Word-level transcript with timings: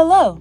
Hello, 0.00 0.40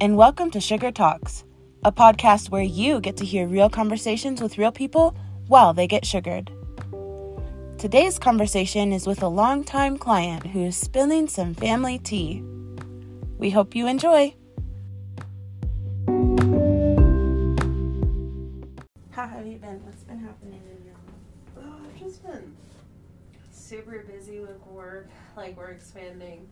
and 0.00 0.16
welcome 0.16 0.50
to 0.50 0.62
Sugar 0.62 0.90
Talks, 0.90 1.44
a 1.84 1.92
podcast 1.92 2.48
where 2.48 2.62
you 2.62 3.00
get 3.00 3.18
to 3.18 3.24
hear 3.26 3.46
real 3.46 3.68
conversations 3.68 4.40
with 4.40 4.56
real 4.56 4.72
people 4.72 5.14
while 5.46 5.74
they 5.74 5.86
get 5.86 6.06
sugared. 6.06 6.50
Today's 7.76 8.18
conversation 8.18 8.94
is 8.94 9.06
with 9.06 9.22
a 9.22 9.28
longtime 9.28 9.98
client 9.98 10.46
who 10.46 10.64
is 10.64 10.74
spilling 10.74 11.28
some 11.28 11.52
family 11.52 11.98
tea. 11.98 12.42
We 13.36 13.50
hope 13.50 13.74
you 13.74 13.86
enjoy. 13.86 14.36
How 19.10 19.26
have 19.26 19.46
you 19.46 19.58
been? 19.58 19.84
What's 19.84 20.04
been 20.04 20.18
happening 20.18 20.62
in 20.78 20.82
your 20.86 20.94
life? 20.94 21.76
Oh, 21.76 21.86
I've 21.86 22.00
just 22.00 22.24
been 22.24 22.56
super 23.52 24.02
busy 24.10 24.40
with 24.40 24.66
work. 24.66 25.10
Like 25.36 25.58
we're 25.58 25.72
expanding 25.72 26.48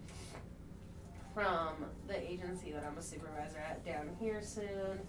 from 1.34 1.86
the 2.06 2.30
agency 2.30 2.72
that 2.72 2.84
I'm 2.84 2.98
a 2.98 3.02
supervisor 3.02 3.58
at 3.58 3.84
down 3.84 4.10
here 4.20 4.42
soon. 4.42 5.00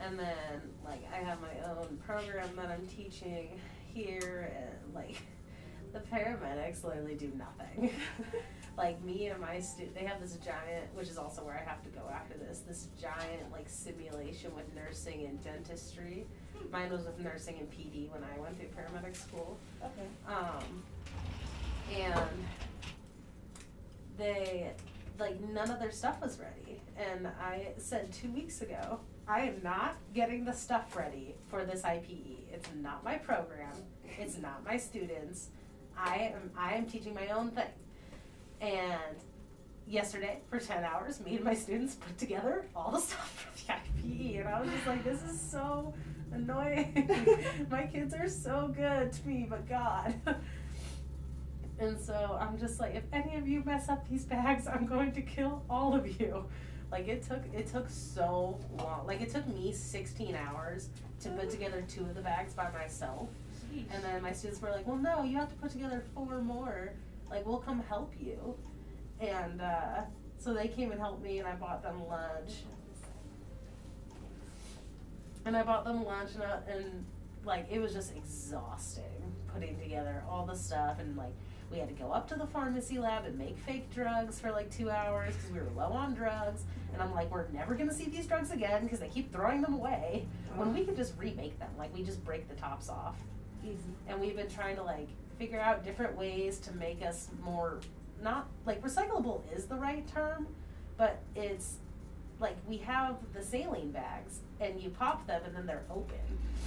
And 0.00 0.18
then 0.18 0.62
like 0.84 1.06
I 1.12 1.18
have 1.18 1.38
my 1.40 1.70
own 1.70 1.98
program 2.06 2.48
that 2.56 2.70
I'm 2.70 2.86
teaching 2.86 3.60
here 3.92 4.52
and 4.56 4.94
like 4.94 5.16
the 5.92 6.00
paramedics 6.00 6.84
literally 6.84 7.14
do 7.14 7.32
nothing. 7.36 7.90
like 8.78 9.02
me 9.02 9.26
and 9.26 9.40
my 9.40 9.58
student 9.58 9.94
they 9.94 10.04
have 10.04 10.20
this 10.20 10.36
giant 10.44 10.94
which 10.94 11.08
is 11.08 11.16
also 11.18 11.42
where 11.42 11.54
I 11.54 11.68
have 11.68 11.82
to 11.82 11.88
go 11.90 12.02
after 12.12 12.38
this, 12.38 12.60
this 12.60 12.88
giant 13.00 13.50
like 13.52 13.68
simulation 13.68 14.54
with 14.54 14.72
nursing 14.74 15.26
and 15.26 15.42
dentistry. 15.42 16.26
Mine 16.70 16.90
was 16.90 17.04
with 17.04 17.18
nursing 17.18 17.58
and 17.58 17.70
PD 17.70 18.10
when 18.10 18.22
I 18.24 18.38
went 18.40 18.58
through 18.58 18.68
paramedic 18.68 19.16
school. 19.16 19.58
Okay. 19.82 20.06
Um, 20.26 20.82
and 21.94 22.46
they 24.16 24.72
like 25.18 25.40
none 25.40 25.70
of 25.70 25.78
their 25.78 25.90
stuff 25.90 26.20
was 26.20 26.38
ready. 26.38 26.80
And 26.96 27.28
i 27.40 27.68
said 27.76 28.10
two 28.12 28.30
weeks 28.30 28.62
ago 28.62 29.00
i 29.28 29.40
am 29.40 29.60
not 29.62 29.96
getting 30.14 30.44
the 30.44 30.52
stuff 30.52 30.96
ready 30.96 31.34
for 31.48 31.64
this 31.64 31.82
ipe 31.82 32.36
it's 32.56 32.68
not 32.74 33.04
my 33.04 33.16
program. 33.16 33.72
It's 34.18 34.38
not 34.38 34.64
my 34.64 34.78
students. 34.78 35.48
I 35.96 36.32
am 36.34 36.50
i 36.56 36.74
am 36.74 36.86
teaching 36.86 37.14
my 37.14 37.28
own 37.28 37.50
thing. 37.50 37.64
And 38.60 39.16
yesterday 39.86 40.40
for 40.48 40.58
10 40.58 40.82
hours 40.84 41.20
me 41.20 41.36
and 41.36 41.44
my 41.44 41.54
students 41.54 41.94
put 41.94 42.18
together 42.18 42.66
all 42.74 42.90
the 42.90 42.98
stuff 43.08 43.46
for 43.52 43.66
the 43.66 43.72
ipe 43.72 44.40
and 44.40 44.48
i 44.48 44.60
was 44.60 44.68
just 44.68 44.84
like 44.84 45.04
this 45.04 45.22
is 45.22 45.40
so 45.40 45.94
annoying. 46.32 47.08
My 47.70 47.84
kids 47.86 48.12
are 48.12 48.28
so 48.28 48.72
good 48.74 49.12
to 49.12 49.28
me 49.28 49.46
but 49.48 49.68
god 49.68 50.14
And 51.78 51.98
so 52.00 52.38
I'm 52.40 52.58
just 52.58 52.80
like, 52.80 52.94
if 52.94 53.04
any 53.12 53.36
of 53.36 53.46
you 53.46 53.62
mess 53.64 53.88
up 53.88 54.08
these 54.08 54.24
bags, 54.24 54.66
I'm 54.66 54.86
going 54.86 55.12
to 55.12 55.22
kill 55.22 55.62
all 55.68 55.94
of 55.94 56.20
you. 56.20 56.44
Like 56.90 57.08
it 57.08 57.22
took 57.22 57.42
it 57.52 57.66
took 57.66 57.88
so 57.90 58.58
long. 58.78 59.06
Like 59.06 59.20
it 59.20 59.30
took 59.30 59.46
me 59.48 59.72
16 59.72 60.34
hours 60.34 60.88
to 61.20 61.30
put 61.30 61.50
together 61.50 61.84
two 61.88 62.02
of 62.02 62.14
the 62.14 62.20
bags 62.20 62.54
by 62.54 62.70
myself. 62.70 63.28
And 63.92 64.02
then 64.02 64.22
my 64.22 64.32
students 64.32 64.62
were 64.62 64.70
like, 64.70 64.86
"Well, 64.86 64.96
no, 64.96 65.22
you 65.22 65.36
have 65.36 65.48
to 65.48 65.54
put 65.56 65.70
together 65.70 66.02
four 66.14 66.40
more. 66.40 66.92
Like 67.28 67.44
we'll 67.44 67.58
come 67.58 67.80
help 67.80 68.12
you." 68.18 68.56
And 69.20 69.60
uh, 69.60 70.02
so 70.38 70.54
they 70.54 70.68
came 70.68 70.92
and 70.92 71.00
helped 71.00 71.22
me, 71.22 71.40
and 71.40 71.48
I 71.48 71.54
bought 71.56 71.82
them 71.82 72.06
lunch. 72.08 72.52
And 75.44 75.56
I 75.56 75.62
bought 75.62 75.84
them 75.84 76.04
lunch, 76.04 76.30
and, 76.34 76.42
I, 76.44 76.58
and 76.70 77.04
like 77.44 77.66
it 77.70 77.80
was 77.80 77.92
just 77.92 78.16
exhausting 78.16 79.04
putting 79.52 79.78
together 79.78 80.22
all 80.28 80.44
the 80.44 80.54
stuff 80.56 80.98
and 80.98 81.16
like 81.16 81.32
we 81.70 81.78
had 81.78 81.88
to 81.88 81.94
go 81.94 82.12
up 82.12 82.28
to 82.28 82.34
the 82.36 82.46
pharmacy 82.46 82.98
lab 82.98 83.24
and 83.24 83.36
make 83.38 83.58
fake 83.58 83.92
drugs 83.92 84.38
for 84.38 84.50
like 84.50 84.70
two 84.70 84.90
hours 84.90 85.34
because 85.34 85.50
we 85.50 85.58
were 85.60 85.70
low 85.76 85.92
on 85.92 86.14
drugs. 86.14 86.62
And 86.92 87.02
I'm 87.02 87.12
like, 87.14 87.30
we're 87.30 87.48
never 87.48 87.74
gonna 87.74 87.92
see 87.92 88.06
these 88.06 88.26
drugs 88.26 88.50
again 88.50 88.84
because 88.84 89.00
they 89.00 89.08
keep 89.08 89.32
throwing 89.32 89.60
them 89.60 89.74
away. 89.74 90.26
When 90.54 90.72
we 90.72 90.84
could 90.84 90.96
just 90.96 91.14
remake 91.18 91.58
them, 91.58 91.70
like 91.78 91.94
we 91.94 92.02
just 92.02 92.24
break 92.24 92.48
the 92.48 92.54
tops 92.54 92.88
off. 92.88 93.16
Easy. 93.64 93.76
And 94.08 94.20
we've 94.20 94.36
been 94.36 94.48
trying 94.48 94.76
to 94.76 94.82
like 94.82 95.08
figure 95.38 95.60
out 95.60 95.84
different 95.84 96.16
ways 96.16 96.58
to 96.60 96.74
make 96.76 97.02
us 97.02 97.28
more 97.42 97.80
not 98.22 98.48
like 98.64 98.82
recyclable 98.82 99.42
is 99.54 99.66
the 99.66 99.76
right 99.76 100.06
term, 100.06 100.46
but 100.96 101.22
it's 101.34 101.76
like 102.40 102.56
we 102.66 102.78
have 102.78 103.16
the 103.34 103.42
saline 103.42 103.90
bags 103.90 104.40
and 104.60 104.80
you 104.80 104.90
pop 104.90 105.26
them 105.26 105.42
and 105.44 105.54
then 105.54 105.66
they're 105.66 105.84
open. 105.90 106.18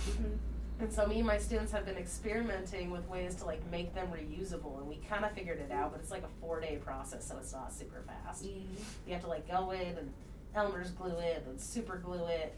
Mm-hmm. 0.08 0.34
And 0.80 0.92
so 0.94 1.06
me 1.06 1.18
and 1.18 1.28
my 1.28 1.38
students 1.38 1.74
have 1.74 1.86
been 1.86 1.98
experimenting 1.98 2.90
with 2.90 3.08
ways 3.10 3.36
to 3.36 3.46
like 3.46 3.60
make 3.70 3.94
them 3.94 4.08
reusable 4.08 4.80
and 4.80 4.88
we 4.88 4.98
kind 5.10 5.26
of 5.26 5.34
figured 5.34 5.60
it 5.60 5.72
out, 5.72 5.92
but 5.92 6.00
it's 6.00 6.12
like 6.12 6.24
a 6.24 6.40
four 6.40 6.62
day 6.62 6.80
process, 6.84 7.28
so 7.28 7.36
it's 7.38 7.52
not 7.52 7.74
super 7.74 8.02
fast. 8.08 8.46
You 8.46 9.14
have 9.14 9.22
to 9.24 9.28
like 9.28 9.46
go 9.50 9.72
in 9.72 9.98
and 9.98 10.14
Elmer's 10.56 10.92
glue 10.92 11.18
it 11.18 11.44
and 11.48 11.60
super 11.60 11.98
glue 11.98 12.26
it. 12.28 12.56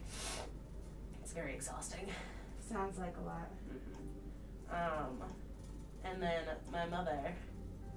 It's 1.21 1.33
very 1.33 1.53
exhausting. 1.55 2.05
Sounds 2.69 2.99
like 2.99 3.15
a 3.17 3.25
lot. 3.25 3.49
Um, 4.71 5.23
and 6.05 6.21
then 6.21 6.43
my 6.71 6.85
mother 6.85 7.33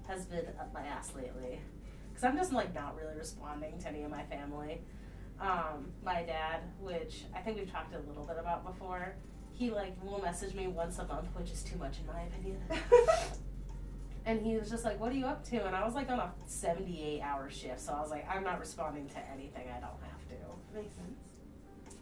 has 0.09 0.25
been 0.25 0.47
up 0.59 0.73
my 0.73 0.83
ass 0.87 1.13
lately 1.15 1.61
because 2.09 2.25
I'm 2.25 2.37
just 2.37 2.53
like 2.53 2.75
not 2.75 2.97
really 2.97 3.17
responding 3.17 3.79
to 3.81 3.89
any 3.89 4.03
of 4.03 4.11
my 4.11 4.25
family. 4.25 4.81
Um, 5.39 5.93
my 6.03 6.23
dad, 6.23 6.61
which 6.81 7.25
I 7.35 7.41
think 7.41 7.59
we've 7.59 7.71
talked 7.71 7.95
a 7.95 7.99
little 8.09 8.25
bit 8.25 8.37
about 8.39 8.65
before, 8.65 9.15
he 9.55 9.71
like 9.71 9.95
will 10.03 10.21
message 10.21 10.55
me 10.55 10.67
once 10.67 10.99
a 10.99 11.07
month, 11.07 11.29
which 11.35 11.51
is 11.51 11.63
too 11.63 11.79
much 11.79 11.99
in 12.01 12.07
my 12.07 12.23
opinion. 12.23 12.61
and 14.27 14.41
he 14.41 14.57
was 14.57 14.69
just 14.69 14.85
like, 14.85 14.99
"What 14.99 15.13
are 15.13 15.17
you 15.17 15.27
up 15.27 15.45
to?" 15.51 15.65
And 15.65 15.77
I 15.77 15.85
was 15.85 15.95
like 15.95 16.11
on 16.11 16.19
a 16.19 16.33
78 16.47 17.21
hour 17.21 17.49
shift, 17.51 17.81
so 17.81 17.93
I 17.93 18.01
was 18.01 18.11
like, 18.11 18.29
"I'm 18.29 18.43
not 18.43 18.59
responding 18.59 19.09
to 19.11 19.19
anything. 19.33 19.69
I 19.69 19.81
don't 19.81 20.01
have 20.03 20.29
to." 20.29 20.75
Makes 20.75 20.95
sense. 20.97 21.19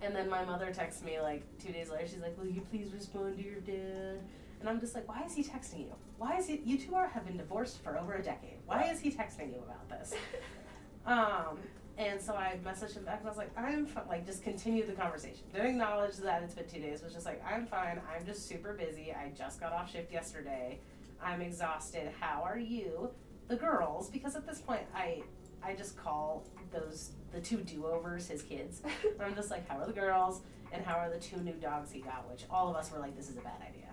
And 0.01 0.17
then 0.17 0.29
my 0.29 0.45
mother 0.45 0.73
texts 0.73 1.05
me 1.05 1.21
like 1.21 1.45
two 1.59 1.73
days 1.73 1.91
later. 1.91 2.07
She's 2.09 2.21
like, 2.21 2.37
"Will 2.39 2.49
you 2.49 2.63
please 2.71 2.93
respond 2.93 3.37
to 3.37 3.45
your 3.45 3.61
dad?" 3.61 4.21
And 4.61 4.69
I'm 4.69 4.81
just 4.81 4.95
like, 4.95 5.07
"Why 5.07 5.23
is 5.25 5.35
he 5.35 5.45
texting 5.45 5.81
you? 5.81 5.95
Why 6.17 6.39
is 6.39 6.47
he? 6.47 6.63
You 6.65 6.79
two 6.79 6.95
are 6.95 7.09
have 7.09 7.27
been 7.27 7.37
divorced 7.37 7.83
for 7.83 7.99
over 7.99 8.15
a 8.15 8.23
decade. 8.23 8.59
Why 8.65 8.85
is 8.91 9.01
he 9.01 9.11
texting 9.11 9.53
you 9.53 9.63
about 9.63 9.89
this?" 9.91 10.15
um, 11.07 11.59
and 11.99 12.21
so 12.21 12.35
I 12.35 12.59
messaged 12.65 12.95
him 12.97 13.05
back 13.05 13.19
and 13.21 13.29
I 13.29 13.31
was 13.31 13.39
like, 13.39 13.51
"I'm 13.57 13.87
fi-, 13.87 14.03
like 14.09 14.27
just 14.27 14.43
continue 14.43 14.87
the 14.87 14.93
conversation. 14.93 15.45
Didn't 15.53 15.69
acknowledge 15.69 16.17
that 16.17 16.43
it's 16.43 16.55
been 16.55 16.69
two 16.69 16.81
days. 16.81 17.03
Was 17.03 17.13
just 17.13 17.27
like, 17.27 17.43
I'm 17.45 17.67
fine. 17.67 18.01
I'm 18.15 18.25
just 18.25 18.49
super 18.49 18.73
busy. 18.73 19.13
I 19.13 19.31
just 19.37 19.61
got 19.61 19.73
off 19.73 19.91
shift 19.93 20.13
yesterday. 20.13 20.79
I'm 21.23 21.41
exhausted. 21.41 22.11
How 22.21 22.43
are 22.43 22.59
you?" 22.59 23.11
The 23.49 23.57
girls, 23.57 24.09
because 24.09 24.37
at 24.37 24.47
this 24.47 24.61
point 24.61 24.83
I 24.95 25.23
I 25.63 25.75
just 25.75 25.97
call 25.97 26.45
those 26.73 27.13
the 27.33 27.41
two 27.41 27.59
do 27.59 27.87
overs 27.87 28.29
his 28.29 28.43
kids. 28.43 28.83
I'm 29.21 29.35
just 29.35 29.51
like, 29.51 29.69
how 29.69 29.79
are 29.79 29.87
the 29.87 29.93
girls? 29.93 30.43
And 30.73 30.85
how 30.85 30.95
are 30.97 31.11
the 31.11 31.19
two 31.19 31.37
new 31.39 31.53
dogs 31.55 31.91
he 31.91 32.01
got? 32.01 32.29
Which 32.31 32.45
all 32.51 32.69
of 32.69 32.77
us 32.77 32.91
were 32.91 32.99
like, 32.99 33.17
this 33.17 33.29
is 33.29 33.37
a 33.37 33.41
bad 33.41 33.61
idea. 33.61 33.89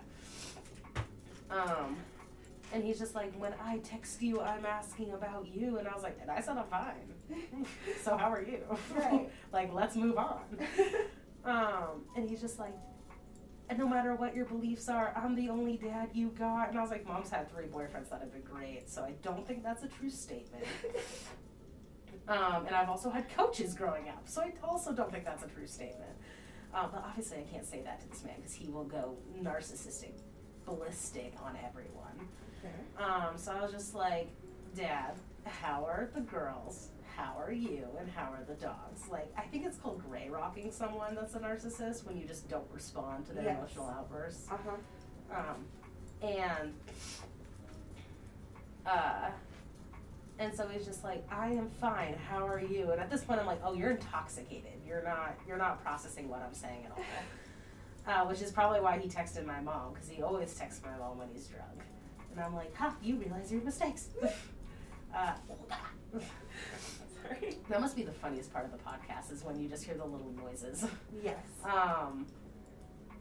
Um, 1.50 1.96
and 2.72 2.84
he's 2.84 2.98
just 2.98 3.14
like, 3.14 3.34
when 3.38 3.54
I 3.62 3.78
text 3.78 4.22
you, 4.22 4.40
I'm 4.40 4.64
asking 4.64 5.12
about 5.12 5.46
you. 5.52 5.78
And 5.78 5.88
I 5.88 5.94
was 5.94 6.02
like, 6.02 6.18
and 6.20 6.30
I 6.30 6.40
said 6.40 6.56
I'm 6.56 6.66
fine. 6.66 7.66
so 8.02 8.16
how 8.16 8.32
are 8.32 8.42
you? 8.42 8.60
Right. 8.96 9.28
like, 9.52 9.72
let's 9.72 9.96
move 9.96 10.16
on. 10.16 10.42
um, 11.44 12.04
and 12.16 12.28
he's 12.28 12.40
just 12.40 12.58
like, 12.58 12.74
and 13.68 13.78
no 13.78 13.88
matter 13.88 14.14
what 14.14 14.34
your 14.34 14.46
beliefs 14.46 14.88
are, 14.88 15.12
I'm 15.16 15.36
the 15.36 15.48
only 15.48 15.76
dad 15.76 16.10
you 16.12 16.28
got. 16.30 16.70
And 16.70 16.78
I 16.78 16.82
was 16.82 16.90
like, 16.90 17.06
mom's 17.06 17.30
had 17.30 17.50
three 17.52 17.66
boyfriends 17.66 18.10
that 18.10 18.20
have 18.20 18.32
been 18.32 18.42
great. 18.42 18.88
So 18.88 19.02
I 19.02 19.12
don't 19.22 19.46
think 19.46 19.62
that's 19.62 19.84
a 19.84 19.88
true 19.88 20.10
statement. 20.10 20.64
Um, 22.28 22.66
and 22.66 22.76
I've 22.76 22.88
also 22.88 23.10
had 23.10 23.28
coaches 23.36 23.74
growing 23.74 24.08
up, 24.08 24.22
so 24.28 24.40
I 24.40 24.52
also 24.62 24.92
don't 24.92 25.10
think 25.10 25.24
that's 25.24 25.42
a 25.42 25.48
true 25.48 25.66
statement. 25.66 26.12
Uh, 26.72 26.86
but 26.86 27.02
obviously, 27.04 27.38
I 27.38 27.42
can't 27.52 27.66
say 27.66 27.82
that 27.82 28.00
to 28.02 28.08
this 28.08 28.22
man 28.22 28.34
because 28.36 28.54
he 28.54 28.68
will 28.68 28.84
go 28.84 29.16
narcissistic, 29.42 30.12
ballistic 30.64 31.34
on 31.42 31.58
everyone. 31.66 32.28
Um, 32.98 33.36
so 33.36 33.52
I 33.52 33.62
was 33.62 33.72
just 33.72 33.94
like, 33.94 34.28
Dad, 34.76 35.14
how 35.44 35.84
are 35.84 36.10
the 36.14 36.20
girls? 36.20 36.88
How 37.16 37.34
are 37.38 37.52
you? 37.52 37.86
And 37.98 38.08
how 38.10 38.30
are 38.32 38.44
the 38.46 38.54
dogs? 38.54 39.08
Like, 39.10 39.30
I 39.36 39.42
think 39.42 39.66
it's 39.66 39.76
called 39.78 40.02
gray 40.08 40.28
rocking 40.30 40.70
someone 40.70 41.14
that's 41.14 41.34
a 41.34 41.38
narcissist 41.38 42.06
when 42.06 42.16
you 42.18 42.26
just 42.26 42.48
don't 42.48 42.66
respond 42.72 43.26
to 43.26 43.32
their 43.32 43.44
Yes. 43.44 43.56
emotional 43.58 43.88
outbursts. 43.88 44.48
Uh 44.50 44.56
huh. 44.64 45.36
Um, 45.36 46.28
and 46.28 46.72
uh, 48.86 49.30
and 50.38 50.54
so 50.54 50.66
he's 50.68 50.86
just 50.86 51.04
like, 51.04 51.22
I 51.30 51.48
am 51.48 51.68
fine. 51.80 52.14
How 52.30 52.46
are 52.46 52.60
you? 52.60 52.90
And 52.92 53.00
at 53.00 53.10
this 53.10 53.22
point, 53.24 53.40
I'm 53.40 53.46
like, 53.46 53.60
oh, 53.64 53.74
you're 53.74 53.90
intoxicated. 53.90 54.72
You're 54.86 55.02
not. 55.02 55.36
You're 55.46 55.58
not 55.58 55.82
processing 55.82 56.28
what 56.28 56.40
I'm 56.42 56.54
saying 56.54 56.84
at 56.86 56.92
all. 56.92 57.02
Uh, 58.06 58.24
which 58.24 58.40
is 58.40 58.50
probably 58.50 58.80
why 58.80 58.98
he 58.98 59.06
texted 59.10 59.44
my 59.44 59.60
mom 59.60 59.92
because 59.92 60.08
he 60.08 60.22
always 60.22 60.54
texts 60.54 60.80
my 60.82 60.96
mom 60.98 61.18
when 61.18 61.28
he's 61.34 61.46
drunk. 61.46 61.82
And 62.30 62.40
I'm 62.40 62.54
like, 62.54 62.74
ha, 62.76 62.94
you 63.02 63.16
realize 63.16 63.50
your 63.52 63.62
mistakes. 63.62 64.08
uh, 65.14 65.34
Sorry. 66.12 67.56
that 67.68 67.80
must 67.80 67.96
be 67.96 68.02
the 68.02 68.12
funniest 68.12 68.52
part 68.52 68.64
of 68.64 68.72
the 68.72 68.78
podcast 68.78 69.32
is 69.32 69.44
when 69.44 69.60
you 69.60 69.68
just 69.68 69.84
hear 69.84 69.94
the 69.94 70.04
little 70.04 70.32
noises. 70.32 70.86
Yes. 71.22 71.36
Um, 71.64 72.26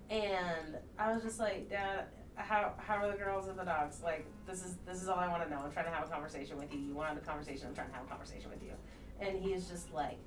and 0.09 0.77
I 0.97 1.13
was 1.13 1.23
just 1.23 1.39
like, 1.39 1.69
Dad, 1.69 2.06
how 2.35 2.73
how 2.77 2.95
are 2.95 3.11
the 3.11 3.17
girls 3.17 3.47
and 3.47 3.59
the 3.59 3.63
dogs? 3.63 4.01
Like, 4.03 4.25
this 4.47 4.63
is 4.63 4.77
this 4.85 5.01
is 5.01 5.07
all 5.07 5.19
I 5.19 5.27
want 5.27 5.44
to 5.44 5.50
know. 5.50 5.62
I'm 5.63 5.71
trying 5.71 5.85
to 5.85 5.91
have 5.91 6.07
a 6.07 6.12
conversation 6.12 6.57
with 6.57 6.73
you. 6.73 6.79
You 6.79 6.94
want 6.94 7.09
to 7.09 7.15
have 7.15 7.23
a 7.23 7.25
conversation? 7.25 7.67
I'm 7.67 7.75
trying 7.75 7.89
to 7.89 7.95
have 7.95 8.05
a 8.05 8.09
conversation 8.09 8.50
with 8.50 8.63
you. 8.63 8.71
And 9.19 9.38
he 9.44 9.53
is 9.53 9.67
just 9.67 9.94
like, 9.94 10.17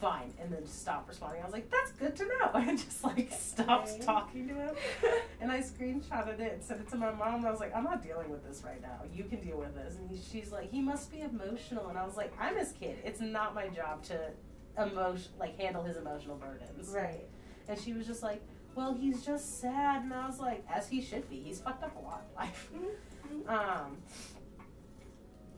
fine, 0.00 0.34
and 0.40 0.52
then 0.52 0.62
just 0.62 0.80
stopped 0.82 1.08
responding. 1.08 1.40
I 1.42 1.44
was 1.44 1.52
like, 1.52 1.70
that's 1.70 1.92
good 1.92 2.14
to 2.16 2.24
know, 2.24 2.50
and 2.54 2.78
just 2.78 3.02
like 3.04 3.30
stopped 3.32 3.90
Okay. 3.90 4.04
talking 4.04 4.48
to 4.48 4.54
him. 4.54 4.74
And 5.40 5.52
I 5.52 5.58
screenshotted 5.60 6.40
it 6.40 6.52
and 6.54 6.62
sent 6.62 6.80
it 6.80 6.88
to 6.88 6.96
my 6.96 7.10
mom. 7.12 7.34
And 7.36 7.46
I 7.46 7.50
was 7.50 7.60
like, 7.60 7.74
I'm 7.76 7.84
not 7.84 8.02
dealing 8.02 8.30
with 8.30 8.42
this 8.48 8.62
right 8.64 8.80
now. 8.80 9.00
You 9.12 9.24
can 9.24 9.40
deal 9.40 9.58
with 9.58 9.74
this. 9.74 9.96
And 9.96 10.08
he, 10.10 10.16
she's 10.18 10.50
like, 10.50 10.70
he 10.70 10.80
must 10.80 11.12
be 11.12 11.20
emotional. 11.20 11.88
And 11.88 11.98
I 11.98 12.04
was 12.06 12.16
like, 12.16 12.32
I'm 12.40 12.56
his 12.56 12.72
kid. 12.72 12.96
It's 13.04 13.20
not 13.20 13.54
my 13.54 13.68
job 13.68 14.02
to 14.04 14.30
emotion 14.78 15.30
like 15.38 15.58
handle 15.58 15.82
his 15.82 15.98
emotional 15.98 16.36
burdens. 16.36 16.88
Right. 16.88 17.26
And 17.68 17.78
she 17.78 17.92
was 17.92 18.06
just 18.06 18.22
like, 18.22 18.40
well, 18.74 18.94
he's 18.94 19.22
just 19.22 19.60
sad. 19.60 20.02
And 20.04 20.14
I 20.14 20.26
was 20.26 20.40
like, 20.40 20.64
as 20.72 20.88
he 20.88 21.02
should 21.02 21.28
be. 21.28 21.36
He's 21.40 21.60
fucked 21.60 21.82
up 21.84 21.94
a 21.96 22.00
lot 22.00 22.24
in 22.30 22.34
life. 22.36 22.70
Um, 23.46 23.98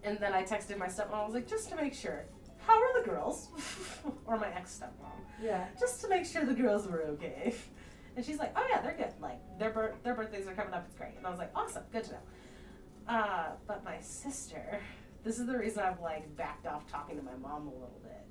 and 0.02 0.18
then 0.18 0.32
I 0.32 0.42
texted 0.42 0.78
my 0.78 0.86
stepmom. 0.86 1.14
I 1.14 1.24
was 1.24 1.34
like, 1.34 1.46
just 1.48 1.68
to 1.70 1.76
make 1.76 1.94
sure, 1.94 2.24
how 2.66 2.74
are 2.80 3.00
the 3.02 3.08
girls? 3.08 3.48
or 4.26 4.36
my 4.38 4.48
ex 4.54 4.80
stepmom 4.80 5.10
Yeah. 5.42 5.66
just 5.78 6.00
to 6.02 6.08
make 6.08 6.24
sure 6.26 6.44
the 6.44 6.54
girls 6.54 6.86
were 6.88 7.02
okay. 7.14 7.54
And 8.16 8.24
she's 8.24 8.38
like, 8.38 8.52
oh 8.56 8.66
yeah, 8.70 8.80
they're 8.80 8.96
good. 8.96 9.12
Like 9.20 9.40
their 9.58 9.70
bir- 9.70 9.94
their 10.02 10.14
birthdays 10.14 10.46
are 10.46 10.54
coming 10.54 10.72
up. 10.74 10.84
It's 10.86 10.96
great. 10.96 11.14
And 11.18 11.26
I 11.26 11.30
was 11.30 11.38
like, 11.38 11.50
awesome, 11.54 11.82
good 11.92 12.04
to 12.04 12.12
know. 12.12 12.18
Uh, 13.08 13.48
but 13.66 13.84
my 13.84 13.98
sister, 14.00 14.80
this 15.22 15.38
is 15.38 15.46
the 15.46 15.56
reason 15.56 15.82
I've 15.82 16.00
like 16.00 16.34
backed 16.36 16.66
off 16.66 16.86
talking 16.90 17.16
to 17.16 17.22
my 17.22 17.36
mom 17.40 17.66
a 17.68 17.72
little 17.72 18.00
bit. 18.02 18.24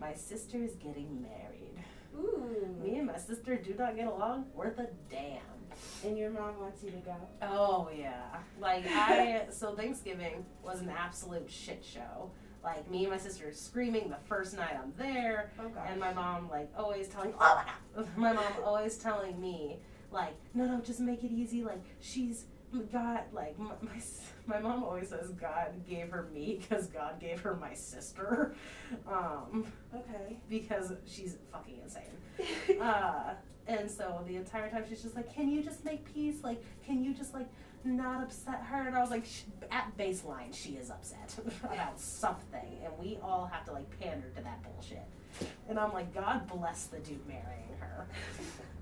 My 0.00 0.14
sister 0.14 0.58
is 0.62 0.74
getting 0.76 1.20
married. 1.22 1.82
Ooh. 2.16 2.76
Me 2.82 2.96
and 2.98 3.06
my 3.06 3.16
sister 3.16 3.56
do 3.56 3.74
not 3.78 3.96
get 3.96 4.06
along 4.06 4.46
worth 4.54 4.78
a 4.78 4.86
damn. 5.10 5.40
And 6.04 6.16
your 6.18 6.30
mom 6.30 6.60
wants 6.60 6.82
you 6.82 6.90
to 6.90 6.96
go. 6.98 7.16
Oh 7.42 7.88
yeah. 7.96 8.36
Like 8.60 8.84
I 8.86 9.46
so 9.50 9.74
Thanksgiving 9.74 10.44
was 10.62 10.80
an 10.80 10.90
absolute 10.90 11.50
shit 11.50 11.84
show. 11.84 12.30
Like 12.64 12.88
me 12.90 13.04
and 13.04 13.12
my 13.12 13.18
sister 13.18 13.52
screaming 13.52 14.08
the 14.08 14.16
first 14.28 14.56
night 14.56 14.78
I'm 14.80 14.92
there. 14.96 15.50
Oh. 15.58 15.70
And 15.88 15.98
my 15.98 16.12
mom 16.12 16.48
like 16.50 16.70
always 16.76 17.08
telling 17.08 17.34
oh 17.40 17.62
my 17.64 17.64
god 18.02 18.08
my 18.16 18.32
mom 18.32 18.52
always 18.64 18.96
telling 18.98 19.40
me 19.40 19.78
like 20.10 20.34
no 20.54 20.66
no 20.66 20.80
just 20.80 21.00
make 21.00 21.24
it 21.24 21.32
easy 21.32 21.64
like 21.64 21.82
she's 22.00 22.44
God 22.92 23.20
like 23.32 23.58
my 23.58 23.72
my, 23.80 24.00
my 24.46 24.58
mom 24.60 24.84
always 24.84 25.08
says 25.08 25.30
God 25.30 25.72
gave 25.88 26.10
her 26.10 26.28
me 26.32 26.60
because 26.60 26.86
God 26.86 27.20
gave 27.20 27.40
her 27.40 27.56
my 27.56 27.74
sister 27.74 28.54
um 29.10 29.66
okay. 29.94 30.36
because 30.48 30.92
she's 31.06 31.36
fucking 31.52 31.78
insane 31.82 32.80
uh 32.80 33.34
and 33.66 33.90
so 33.90 34.22
the 34.26 34.36
entire 34.36 34.68
time 34.70 34.84
she's 34.88 35.02
just 35.02 35.14
like 35.14 35.32
can 35.34 35.48
you 35.48 35.62
just 35.62 35.84
make 35.84 36.12
peace 36.12 36.42
like 36.42 36.62
can 36.84 37.04
you 37.04 37.14
just 37.14 37.34
like 37.34 37.46
not 37.84 38.22
upset 38.22 38.62
her 38.70 38.86
and 38.86 38.96
I 38.96 39.00
was 39.00 39.10
like 39.10 39.24
at 39.70 39.96
baseline 39.96 40.52
she 40.54 40.72
is 40.72 40.90
upset 40.90 41.34
about 41.64 41.98
something 42.00 42.78
and 42.84 42.92
we 42.98 43.18
all 43.22 43.50
have 43.52 43.64
to 43.66 43.72
like 43.72 43.98
pander 43.98 44.28
to 44.36 44.42
that 44.42 44.62
bullshit 44.62 45.06
and 45.68 45.78
I'm 45.78 45.92
like 45.92 46.14
God 46.14 46.46
bless 46.46 46.86
the 46.86 46.98
dude 46.98 47.26
marrying 47.26 47.76
her 47.80 48.06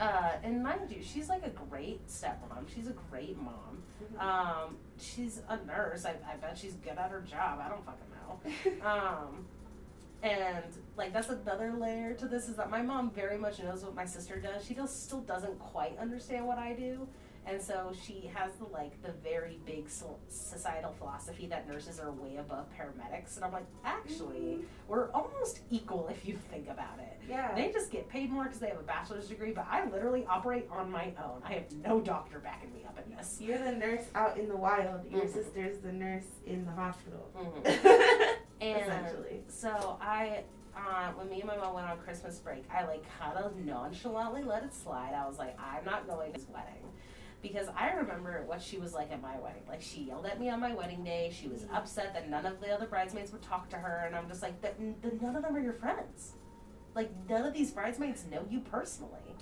uh, 0.00 0.32
and 0.42 0.62
mind 0.62 0.90
you, 0.90 1.02
she's 1.02 1.28
like 1.28 1.46
a 1.46 1.50
great 1.50 2.06
stepmom. 2.08 2.66
She's 2.74 2.88
a 2.88 2.94
great 3.10 3.36
mom. 3.38 3.82
Um, 4.18 4.76
she's 4.98 5.40
a 5.48 5.56
nurse. 5.64 6.04
I, 6.04 6.14
I 6.30 6.36
bet 6.40 6.58
she's 6.58 6.74
good 6.74 6.98
at 6.98 7.10
her 7.10 7.20
job. 7.20 7.60
I 7.64 7.68
don't 7.68 7.84
fucking 7.84 8.00
know. 8.10 8.84
Um, 8.88 9.46
and 10.22 10.64
like 10.96 11.12
that's 11.12 11.28
another 11.28 11.74
layer 11.78 12.14
to 12.14 12.26
this 12.26 12.48
is 12.48 12.56
that 12.56 12.70
my 12.70 12.80
mom 12.80 13.10
very 13.10 13.36
much 13.36 13.62
knows 13.62 13.84
what 13.84 13.94
my 13.94 14.06
sister 14.06 14.36
does. 14.36 14.64
She 14.64 14.74
just 14.74 15.04
still 15.04 15.20
doesn't 15.20 15.58
quite 15.58 15.98
understand 15.98 16.46
what 16.46 16.58
I 16.58 16.72
do, 16.72 17.06
and 17.46 17.60
so 17.60 17.92
she 18.04 18.30
has 18.34 18.52
the 18.54 18.64
like 18.72 19.00
the 19.02 19.12
very 19.22 19.58
big 19.66 19.88
so- 19.88 20.18
societal 20.28 20.92
philosophy 20.98 21.46
that 21.48 21.68
nurses 21.68 22.00
are 22.00 22.10
way 22.10 22.36
above 22.36 22.66
paramedics. 22.78 23.36
And 23.36 23.44
I'm 23.44 23.52
like, 23.52 23.66
actually, 23.84 24.60
we're 24.88 25.10
almost 25.12 25.60
equal 25.70 26.08
if 26.08 26.26
you 26.26 26.36
think 26.50 26.68
about 26.68 26.98
it. 26.98 27.20
Yeah. 27.28 27.54
They 27.54 27.70
just 27.72 27.90
get 27.90 28.08
paid 28.08 28.30
more 28.30 28.44
because 28.44 28.58
they 28.58 28.68
have 28.68 28.78
a 28.78 28.82
bachelor's 28.82 29.28
degree, 29.28 29.52
but 29.52 29.66
I 29.70 29.88
literally 29.88 30.26
operate 30.28 30.66
on 30.70 30.90
my 30.90 31.12
own. 31.22 31.42
I 31.44 31.52
have 31.54 31.72
no 31.84 32.00
doctor 32.00 32.38
backing 32.38 32.72
me 32.74 32.84
up 32.86 32.98
in 33.04 33.14
this. 33.16 33.38
You're 33.40 33.58
the 33.58 33.72
nurse 33.72 34.04
out 34.14 34.36
in 34.38 34.48
the 34.48 34.56
wild. 34.56 35.10
Your 35.10 35.22
Mhm. 35.22 35.32
sister's 35.32 35.78
the 35.78 35.92
nurse 35.92 36.26
in 36.46 36.64
the 36.64 36.72
hospital. 36.72 37.30
And 38.60 38.80
Essentially. 38.80 39.42
so 39.48 39.98
I, 40.00 40.44
uh, 40.74 41.10
when 41.16 41.28
me 41.28 41.40
and 41.40 41.48
my 41.48 41.56
mom 41.56 41.74
went 41.74 41.86
on 41.86 41.98
Christmas 41.98 42.38
break, 42.38 42.64
I 42.72 42.84
like 42.86 43.04
kind 43.18 43.36
of 43.36 43.56
nonchalantly 43.56 44.42
let 44.42 44.62
it 44.62 44.72
slide. 44.72 45.12
I 45.14 45.26
was 45.26 45.38
like, 45.38 45.58
I'm 45.60 45.84
not 45.84 46.06
going 46.08 46.32
to 46.32 46.38
this 46.38 46.48
wedding. 46.48 46.80
Because 47.44 47.68
I 47.76 47.90
remember 47.90 48.42
what 48.46 48.62
she 48.62 48.78
was 48.78 48.94
like 48.94 49.12
at 49.12 49.20
my 49.20 49.38
wedding. 49.38 49.64
Like, 49.68 49.82
she 49.82 50.00
yelled 50.00 50.24
at 50.24 50.40
me 50.40 50.48
on 50.48 50.60
my 50.60 50.74
wedding 50.74 51.04
day. 51.04 51.30
She 51.30 51.46
was 51.46 51.66
upset 51.70 52.14
that 52.14 52.30
none 52.30 52.46
of 52.46 52.58
the 52.58 52.70
other 52.70 52.86
bridesmaids 52.86 53.32
would 53.32 53.42
talk 53.42 53.68
to 53.68 53.76
her. 53.76 54.04
And 54.06 54.16
I'm 54.16 54.26
just 54.28 54.40
like, 54.40 54.62
that, 54.62 54.80
none 54.80 55.36
of 55.36 55.42
them 55.42 55.54
are 55.54 55.60
your 55.60 55.74
friends. 55.74 56.32
Like, 56.94 57.10
none 57.28 57.44
of 57.44 57.52
these 57.52 57.70
bridesmaids 57.70 58.24
know 58.32 58.46
you 58.48 58.60
personally. 58.60 59.36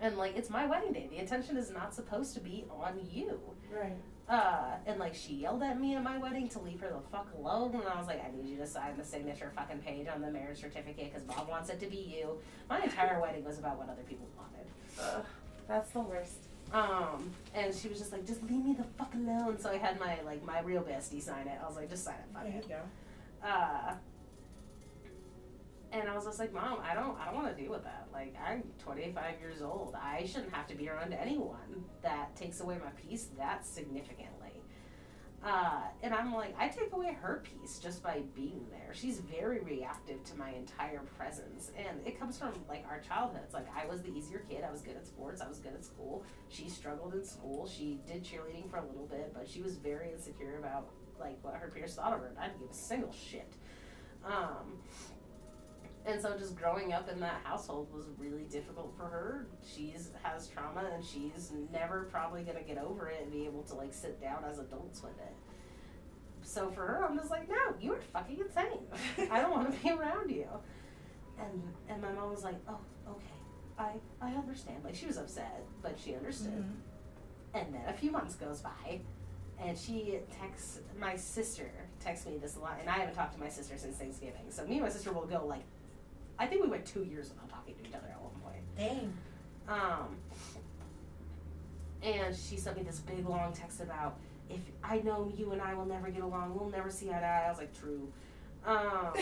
And, 0.00 0.16
like, 0.16 0.36
it's 0.36 0.50
my 0.50 0.66
wedding 0.66 0.92
day. 0.92 1.08
The 1.10 1.18
attention 1.18 1.56
is 1.56 1.68
not 1.72 1.92
supposed 1.94 2.34
to 2.34 2.40
be 2.40 2.64
on 2.70 3.00
you. 3.10 3.40
Right. 3.74 3.96
Uh, 4.28 4.76
and 4.86 5.00
like 5.00 5.14
she 5.14 5.32
yelled 5.32 5.62
at 5.62 5.80
me 5.80 5.94
at 5.94 6.02
my 6.02 6.18
wedding 6.18 6.46
to 6.50 6.58
leave 6.58 6.78
her 6.80 6.90
the 6.90 7.00
fuck 7.10 7.26
alone, 7.38 7.74
and 7.74 7.84
I 7.84 7.98
was 7.98 8.06
like, 8.06 8.22
I 8.22 8.30
need 8.36 8.46
you 8.46 8.58
to 8.58 8.66
sign 8.66 8.98
the 8.98 9.04
signature 9.04 9.50
fucking 9.56 9.78
page 9.78 10.06
on 10.06 10.20
the 10.20 10.30
marriage 10.30 10.60
certificate 10.60 11.14
because 11.14 11.22
Bob 11.22 11.48
wants 11.48 11.70
it 11.70 11.80
to 11.80 11.86
be 11.86 11.96
you. 11.96 12.36
My 12.68 12.82
entire 12.82 13.18
wedding 13.22 13.42
was 13.42 13.58
about 13.58 13.78
what 13.78 13.88
other 13.88 14.02
people 14.06 14.28
wanted. 14.36 14.66
Ugh, 15.00 15.24
that's 15.66 15.92
the 15.92 16.00
worst. 16.00 16.47
Um, 16.72 17.30
and 17.54 17.74
she 17.74 17.88
was 17.88 17.98
just 17.98 18.12
like, 18.12 18.26
just 18.26 18.42
leave 18.42 18.64
me 18.64 18.74
the 18.74 18.84
fuck 18.98 19.14
alone. 19.14 19.58
So 19.58 19.70
I 19.70 19.78
had 19.78 19.98
my 19.98 20.20
like 20.24 20.44
my 20.44 20.60
real 20.60 20.82
bestie 20.82 21.22
sign 21.22 21.46
it. 21.48 21.58
I 21.62 21.66
was 21.66 21.76
like, 21.76 21.88
just 21.90 22.04
sign 22.04 22.14
it, 22.16 22.26
fuck 22.32 22.42
There 22.44 22.52
it. 22.52 22.62
you 22.64 22.68
go. 22.68 23.46
Uh, 23.48 23.94
and 25.90 26.06
I 26.08 26.14
was 26.14 26.24
just 26.26 26.38
like, 26.38 26.52
Mom, 26.52 26.78
I 26.82 26.94
don't, 26.94 27.18
I 27.18 27.24
don't 27.26 27.36
want 27.42 27.56
to 27.56 27.62
deal 27.62 27.70
with 27.72 27.82
that. 27.84 28.08
Like, 28.12 28.36
I'm 28.46 28.62
25 28.78 29.40
years 29.40 29.62
old. 29.62 29.96
I 29.98 30.26
shouldn't 30.26 30.52
have 30.52 30.66
to 30.66 30.74
be 30.74 30.86
around 30.90 31.14
anyone 31.14 31.84
that 32.02 32.36
takes 32.36 32.60
away 32.60 32.76
my 32.84 32.90
peace 32.90 33.28
that 33.38 33.64
significantly. 33.66 34.60
Uh, 35.44 35.82
and 36.02 36.12
I'm 36.12 36.34
like, 36.34 36.54
I 36.58 36.68
take 36.68 36.92
away 36.92 37.16
her 37.22 37.44
peace 37.44 37.78
just 37.78 38.02
by 38.02 38.22
being 38.34 38.66
there. 38.70 38.92
She's 38.92 39.20
very 39.20 39.60
reactive 39.60 40.24
to 40.24 40.36
my 40.36 40.50
entire 40.50 41.02
presence, 41.16 41.70
and 41.76 42.04
it 42.04 42.18
comes 42.18 42.38
from 42.38 42.52
like 42.68 42.84
our 42.90 42.98
childhoods. 43.00 43.54
Like, 43.54 43.66
I 43.74 43.86
was 43.86 44.02
the 44.02 44.10
easier 44.10 44.44
kid. 44.50 44.64
I 44.66 44.72
was 44.72 44.82
good 44.82 44.96
at 44.96 45.06
sports. 45.06 45.40
I 45.40 45.48
was 45.48 45.58
good 45.58 45.74
at 45.74 45.84
school. 45.84 46.24
She 46.48 46.68
struggled 46.68 47.14
in 47.14 47.24
school. 47.24 47.68
She 47.68 48.00
did 48.06 48.24
cheerleading 48.24 48.68
for 48.68 48.78
a 48.78 48.86
little 48.86 49.06
bit, 49.06 49.32
but 49.32 49.48
she 49.48 49.62
was 49.62 49.76
very 49.76 50.10
insecure 50.10 50.58
about 50.58 50.88
like 51.20 51.38
what 51.42 51.54
her 51.54 51.68
peers 51.68 51.94
thought 51.94 52.12
of 52.12 52.20
her. 52.20 52.26
And 52.26 52.38
I 52.38 52.48
didn't 52.48 52.60
give 52.60 52.70
a 52.70 52.74
single 52.74 53.12
shit. 53.12 53.52
Um, 54.24 54.78
and 56.08 56.22
so 56.22 56.36
just 56.38 56.56
growing 56.56 56.94
up 56.94 57.10
in 57.10 57.20
that 57.20 57.42
household 57.44 57.92
was 57.92 58.06
really 58.16 58.44
difficult 58.44 58.94
for 58.96 59.04
her. 59.04 59.46
She's 59.62 60.10
has 60.22 60.48
trauma 60.48 60.90
and 60.94 61.04
she's 61.04 61.52
never 61.70 62.08
probably 62.10 62.42
gonna 62.42 62.62
get 62.62 62.78
over 62.78 63.08
it 63.08 63.20
and 63.22 63.30
be 63.30 63.44
able 63.44 63.62
to 63.64 63.74
like 63.74 63.92
sit 63.92 64.18
down 64.20 64.42
as 64.48 64.58
adults 64.58 65.02
with 65.02 65.18
it. 65.18 65.34
So 66.42 66.70
for 66.70 66.86
her, 66.86 67.04
I'm 67.06 67.14
just 67.14 67.30
like, 67.30 67.46
no, 67.48 67.74
you 67.78 67.92
are 67.92 68.00
fucking 68.00 68.38
insane. 68.38 69.28
I 69.30 69.40
don't 69.40 69.50
want 69.50 69.70
to 69.70 69.82
be 69.82 69.90
around 69.90 70.30
you. 70.30 70.46
And 71.38 71.62
and 71.90 72.00
my 72.00 72.10
mom 72.12 72.30
was 72.30 72.42
like, 72.42 72.56
oh, 72.68 72.78
okay, 73.10 73.26
I 73.78 73.92
I 74.20 74.32
understand. 74.32 74.82
Like 74.84 74.94
she 74.94 75.06
was 75.06 75.18
upset, 75.18 75.62
but 75.82 75.98
she 76.02 76.14
understood. 76.14 76.52
Mm-hmm. 76.52 77.58
And 77.58 77.74
then 77.74 77.82
a 77.86 77.92
few 77.92 78.10
months 78.10 78.34
goes 78.34 78.60
by, 78.60 79.00
and 79.60 79.76
she 79.76 80.20
texts 80.40 80.80
my 80.98 81.16
sister 81.16 81.70
texts 82.00 82.26
me 82.26 82.38
this 82.38 82.56
a 82.56 82.60
lot, 82.60 82.78
and 82.80 82.88
I 82.88 82.94
haven't 82.94 83.14
talked 83.14 83.34
to 83.34 83.40
my 83.40 83.48
sister 83.48 83.76
since 83.76 83.98
Thanksgiving. 83.98 84.50
So 84.50 84.64
me 84.64 84.76
and 84.76 84.84
my 84.84 84.88
sister 84.88 85.12
will 85.12 85.26
go 85.26 85.44
like, 85.46 85.64
I 86.38 86.46
think 86.46 86.62
we 86.62 86.68
went 86.68 86.86
two 86.86 87.02
years 87.04 87.30
without 87.30 87.48
talking 87.48 87.74
to 87.74 87.88
each 87.88 87.94
other 87.94 88.08
at 88.08 88.20
one 88.20 88.32
point. 88.42 88.62
Dang. 88.76 89.12
Um, 89.68 90.16
and 92.02 92.34
she 92.34 92.56
sent 92.56 92.76
me 92.76 92.82
this 92.82 93.00
big 93.00 93.28
long 93.28 93.52
text 93.52 93.80
about 93.80 94.18
if 94.48 94.60
I 94.82 95.00
know 95.00 95.30
you 95.36 95.52
and 95.52 95.60
I 95.60 95.74
will 95.74 95.84
never 95.84 96.08
get 96.10 96.22
along, 96.22 96.58
we'll 96.58 96.70
never 96.70 96.90
see 96.90 97.10
eye 97.10 97.18
to 97.20 97.26
eye. 97.26 97.44
I 97.46 97.50
was 97.50 97.58
like, 97.58 97.78
true. 97.78 98.10
Um, 98.64 99.12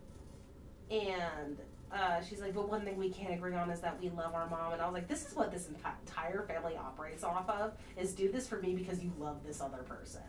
and 0.90 1.58
uh, 1.92 2.20
she's 2.22 2.40
like, 2.40 2.54
but 2.54 2.68
one 2.68 2.82
thing 2.82 2.96
we 2.96 3.10
can't 3.10 3.34
agree 3.34 3.54
on 3.54 3.70
is 3.70 3.80
that 3.80 4.00
we 4.00 4.08
love 4.10 4.34
our 4.34 4.48
mom. 4.48 4.72
And 4.72 4.80
I 4.82 4.86
was 4.86 4.94
like, 4.94 5.08
this 5.08 5.26
is 5.28 5.34
what 5.36 5.50
this 5.52 5.68
entire 5.68 6.42
family 6.42 6.76
operates 6.76 7.22
off 7.24 7.48
of: 7.50 7.72
is 7.96 8.14
do 8.14 8.30
this 8.32 8.48
for 8.48 8.56
me 8.60 8.74
because 8.74 9.02
you 9.02 9.12
love 9.18 9.44
this 9.46 9.60
other 9.60 9.82
person. 9.88 10.22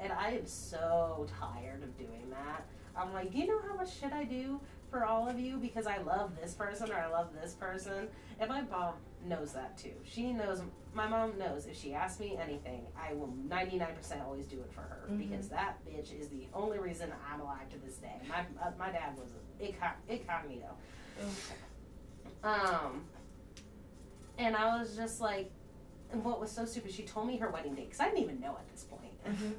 And 0.00 0.12
I 0.12 0.30
am 0.30 0.46
so 0.46 1.26
tired 1.40 1.82
of 1.82 1.96
doing 1.98 2.30
that. 2.30 2.66
I'm 2.96 3.12
like, 3.12 3.30
do 3.32 3.38
you 3.38 3.46
know 3.46 3.60
how 3.68 3.74
much 3.76 3.94
shit 3.98 4.12
I 4.12 4.24
do 4.24 4.60
for 4.90 5.06
all 5.06 5.28
of 5.28 5.38
you 5.40 5.56
because 5.56 5.86
I 5.86 5.98
love 5.98 6.32
this 6.40 6.52
person 6.54 6.90
or 6.90 6.96
I 6.96 7.06
love 7.08 7.28
this 7.40 7.54
person? 7.54 8.08
And 8.40 8.48
my 8.48 8.62
mom 8.62 8.94
knows 9.26 9.52
that 9.52 9.78
too. 9.78 9.92
She 10.04 10.32
knows. 10.32 10.60
My 10.94 11.06
mom 11.06 11.38
knows 11.38 11.66
if 11.66 11.80
she 11.80 11.94
asks 11.94 12.20
me 12.20 12.36
anything, 12.42 12.82
I 13.00 13.14
will 13.14 13.32
99% 13.48 14.22
always 14.26 14.44
do 14.46 14.56
it 14.60 14.70
for 14.74 14.82
her 14.82 15.08
Mhm. 15.10 15.18
because 15.30 15.48
that 15.48 15.78
bitch 15.86 16.18
is 16.18 16.28
the 16.28 16.46
only 16.52 16.78
reason 16.78 17.10
I'm 17.32 17.40
alive 17.40 17.68
to 17.70 17.78
this 17.78 17.96
day. 17.96 18.20
My 18.28 18.40
uh, 18.62 18.72
my 18.78 18.90
dad 18.90 19.16
was 19.16 19.30
incog- 19.60 19.94
Um, 22.44 23.04
and 24.38 24.56
I 24.56 24.78
was 24.78 24.96
just 24.96 25.20
like, 25.20 25.50
and 26.12 26.24
what 26.24 26.40
was 26.40 26.50
so 26.50 26.64
stupid? 26.64 26.92
She 26.92 27.02
told 27.04 27.26
me 27.26 27.36
her 27.38 27.48
wedding 27.50 27.74
date 27.74 27.86
because 27.86 28.00
I 28.00 28.06
didn't 28.06 28.24
even 28.24 28.40
know 28.40 28.56
at 28.58 28.68
this 28.70 28.84
point. 28.84 29.24
Mhm. 29.24 29.54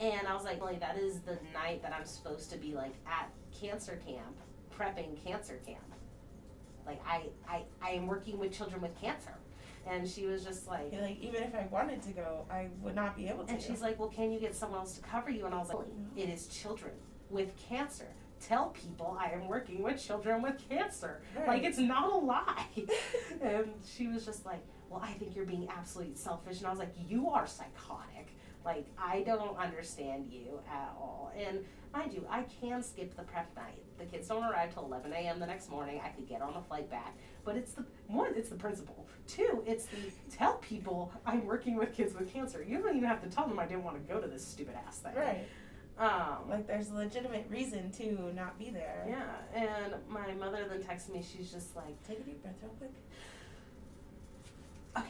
And 0.00 0.26
I 0.26 0.34
was 0.34 0.44
like, 0.44 0.56
Emily, 0.58 0.78
that 0.78 0.96
is 0.96 1.20
the 1.20 1.38
night 1.52 1.82
that 1.82 1.92
I'm 1.92 2.06
supposed 2.06 2.50
to 2.52 2.56
be 2.56 2.72
like 2.74 2.94
at 3.06 3.28
cancer 3.60 4.00
camp, 4.06 4.36
prepping 4.76 5.22
cancer 5.22 5.60
camp. 5.66 5.78
Like 6.86 7.00
I, 7.06 7.24
I, 7.48 7.62
I 7.82 7.90
am 7.90 8.06
working 8.06 8.38
with 8.38 8.52
children 8.56 8.80
with 8.80 8.98
cancer. 9.00 9.34
And 9.86 10.08
she 10.08 10.26
was 10.26 10.44
just 10.44 10.66
like, 10.68 10.92
You're 10.92 11.02
like, 11.02 11.18
even 11.20 11.42
if 11.42 11.54
I 11.54 11.66
wanted 11.70 12.02
to 12.02 12.12
go, 12.12 12.44
I 12.50 12.68
would 12.82 12.94
not 12.94 13.16
be 13.16 13.28
able 13.28 13.44
to. 13.44 13.52
and 13.52 13.60
she's 13.62 13.80
like, 13.82 13.98
well, 13.98 14.08
can 14.10 14.30
you 14.30 14.38
get 14.38 14.54
someone 14.54 14.78
else 14.80 14.94
to 14.96 15.02
cover 15.02 15.30
you? 15.30 15.46
And 15.46 15.54
I 15.54 15.58
was 15.58 15.68
like, 15.68 15.78
it 16.16 16.28
is 16.28 16.46
children 16.46 16.92
with 17.30 17.52
cancer. 17.68 18.06
Tell 18.40 18.70
people 18.70 19.16
I 19.20 19.30
am 19.30 19.46
working 19.48 19.82
with 19.82 20.04
children 20.04 20.42
with 20.42 20.56
cancer. 20.68 21.20
Like 21.46 21.62
it's 21.64 21.78
not 21.78 22.10
a 22.12 22.16
lie. 22.16 22.64
and 23.42 23.66
she 23.86 24.08
was 24.08 24.24
just 24.24 24.46
like, 24.46 24.64
well, 24.88 25.00
I 25.02 25.12
think 25.12 25.36
you're 25.36 25.44
being 25.44 25.68
absolutely 25.70 26.14
selfish. 26.16 26.58
And 26.58 26.66
I 26.66 26.70
was 26.70 26.78
like, 26.78 26.94
you 27.08 27.28
are 27.30 27.46
psychotic. 27.46 28.34
Like 28.64 28.86
I 28.98 29.22
don't 29.22 29.56
understand 29.58 30.26
you 30.30 30.60
at 30.70 30.92
all. 30.98 31.32
And 31.36 31.64
mind 31.92 32.12
you, 32.12 32.26
I 32.30 32.44
can 32.60 32.82
skip 32.82 33.16
the 33.16 33.22
prep 33.22 33.54
night. 33.56 33.82
The 33.98 34.04
kids 34.06 34.28
don't 34.28 34.44
arrive 34.44 34.72
till 34.72 34.84
11 34.84 35.12
a.m. 35.12 35.38
the 35.38 35.46
next 35.46 35.70
morning. 35.70 36.00
I 36.04 36.08
could 36.08 36.28
get 36.28 36.40
on 36.40 36.54
a 36.54 36.62
flight 36.62 36.90
back. 36.90 37.16
But 37.44 37.56
it's 37.56 37.72
the 37.72 37.84
one, 38.06 38.32
it's 38.36 38.48
the 38.48 38.56
principle. 38.56 39.06
Two, 39.26 39.62
it's 39.66 39.86
the 39.86 39.96
tell 40.30 40.54
people 40.58 41.12
I'm 41.24 41.46
working 41.46 41.76
with 41.76 41.94
kids 41.94 42.14
with 42.14 42.32
cancer. 42.32 42.64
You 42.66 42.78
don't 42.78 42.96
even 42.96 43.08
have 43.08 43.22
to 43.22 43.28
tell 43.28 43.46
them 43.46 43.58
I 43.58 43.66
didn't 43.66 43.84
want 43.84 43.96
to 43.96 44.12
go 44.12 44.20
to 44.20 44.26
this 44.26 44.46
stupid 44.46 44.74
ass 44.86 44.98
thing. 44.98 45.14
right. 45.14 45.46
Um, 46.00 46.48
Like 46.48 46.66
there's 46.66 46.90
a 46.90 46.94
legitimate 46.94 47.46
reason 47.50 47.90
to 47.92 48.32
not 48.34 48.58
be 48.58 48.70
there. 48.70 49.04
yeah, 49.06 49.36
and 49.54 49.94
my 50.08 50.32
mother 50.32 50.64
then 50.68 50.82
texts 50.82 51.10
me. 51.10 51.22
She's 51.22 51.52
just 51.52 51.76
like, 51.76 52.02
Take 52.08 52.20
a 52.20 52.22
deep 52.22 52.42
breath 52.42 52.54
real 52.62 52.72
quick. 52.78 52.90
okay. 54.96 55.06